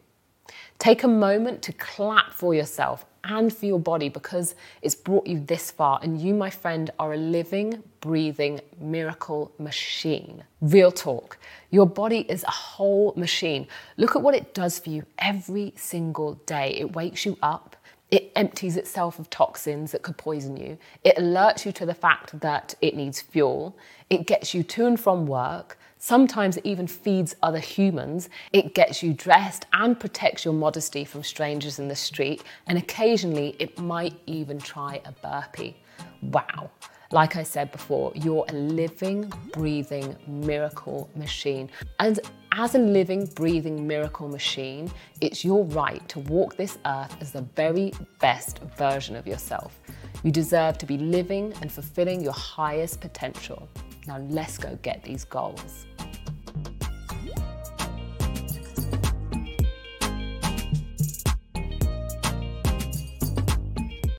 Take 0.78 1.02
a 1.02 1.08
moment 1.08 1.62
to 1.62 1.72
clap 1.72 2.32
for 2.32 2.54
yourself 2.54 3.04
and 3.28 3.54
for 3.54 3.66
your 3.66 3.78
body 3.78 4.08
because 4.08 4.54
it's 4.82 4.94
brought 4.94 5.26
you 5.26 5.38
this 5.38 5.70
far. 5.70 6.00
And 6.02 6.20
you, 6.20 6.34
my 6.34 6.50
friend, 6.50 6.90
are 6.98 7.12
a 7.12 7.16
living, 7.16 7.82
breathing 8.00 8.60
miracle 8.80 9.52
machine. 9.58 10.42
Real 10.60 10.90
talk. 10.90 11.38
Your 11.70 11.86
body 11.86 12.20
is 12.28 12.42
a 12.44 12.50
whole 12.50 13.12
machine. 13.16 13.68
Look 13.96 14.16
at 14.16 14.22
what 14.22 14.34
it 14.34 14.54
does 14.54 14.78
for 14.78 14.90
you 14.90 15.04
every 15.18 15.74
single 15.76 16.34
day. 16.46 16.70
It 16.80 16.94
wakes 16.96 17.24
you 17.24 17.36
up. 17.42 17.76
It 18.10 18.32
empties 18.34 18.78
itself 18.78 19.18
of 19.18 19.28
toxins 19.28 19.92
that 19.92 20.02
could 20.02 20.16
poison 20.16 20.56
you. 20.56 20.78
It 21.04 21.16
alerts 21.16 21.66
you 21.66 21.72
to 21.72 21.84
the 21.84 21.94
fact 21.94 22.40
that 22.40 22.74
it 22.80 22.96
needs 22.96 23.20
fuel. 23.20 23.76
It 24.08 24.26
gets 24.26 24.54
you 24.54 24.62
to 24.62 24.86
and 24.86 24.98
from 24.98 25.26
work. 25.26 25.78
Sometimes 25.98 26.56
it 26.56 26.64
even 26.64 26.86
feeds 26.86 27.34
other 27.42 27.58
humans. 27.58 28.28
It 28.52 28.74
gets 28.74 29.02
you 29.02 29.12
dressed 29.12 29.66
and 29.72 29.98
protects 29.98 30.44
your 30.44 30.54
modesty 30.54 31.04
from 31.04 31.24
strangers 31.24 31.80
in 31.80 31.88
the 31.88 31.96
street. 31.96 32.44
And 32.68 32.78
occasionally 32.78 33.56
it 33.58 33.78
might 33.78 34.14
even 34.26 34.58
try 34.58 35.02
a 35.04 35.12
burpee. 35.12 35.76
Wow. 36.22 36.70
Like 37.10 37.36
I 37.36 37.42
said 37.42 37.72
before, 37.72 38.12
you're 38.14 38.44
a 38.48 38.52
living, 38.52 39.32
breathing 39.52 40.14
miracle 40.26 41.10
machine. 41.16 41.70
And 41.98 42.20
as 42.52 42.74
a 42.74 42.78
living, 42.78 43.24
breathing 43.34 43.86
miracle 43.86 44.28
machine, 44.28 44.90
it's 45.20 45.44
your 45.44 45.64
right 45.64 46.06
to 46.10 46.20
walk 46.20 46.56
this 46.56 46.78
earth 46.86 47.16
as 47.20 47.32
the 47.32 47.42
very 47.56 47.92
best 48.20 48.60
version 48.76 49.16
of 49.16 49.26
yourself. 49.26 49.80
You 50.22 50.30
deserve 50.30 50.78
to 50.78 50.86
be 50.86 50.98
living 50.98 51.54
and 51.62 51.72
fulfilling 51.72 52.20
your 52.20 52.32
highest 52.32 53.00
potential. 53.00 53.68
Now 54.08 54.16
let's 54.30 54.56
go 54.56 54.78
get 54.80 55.02
these 55.02 55.26
goals. 55.26 55.84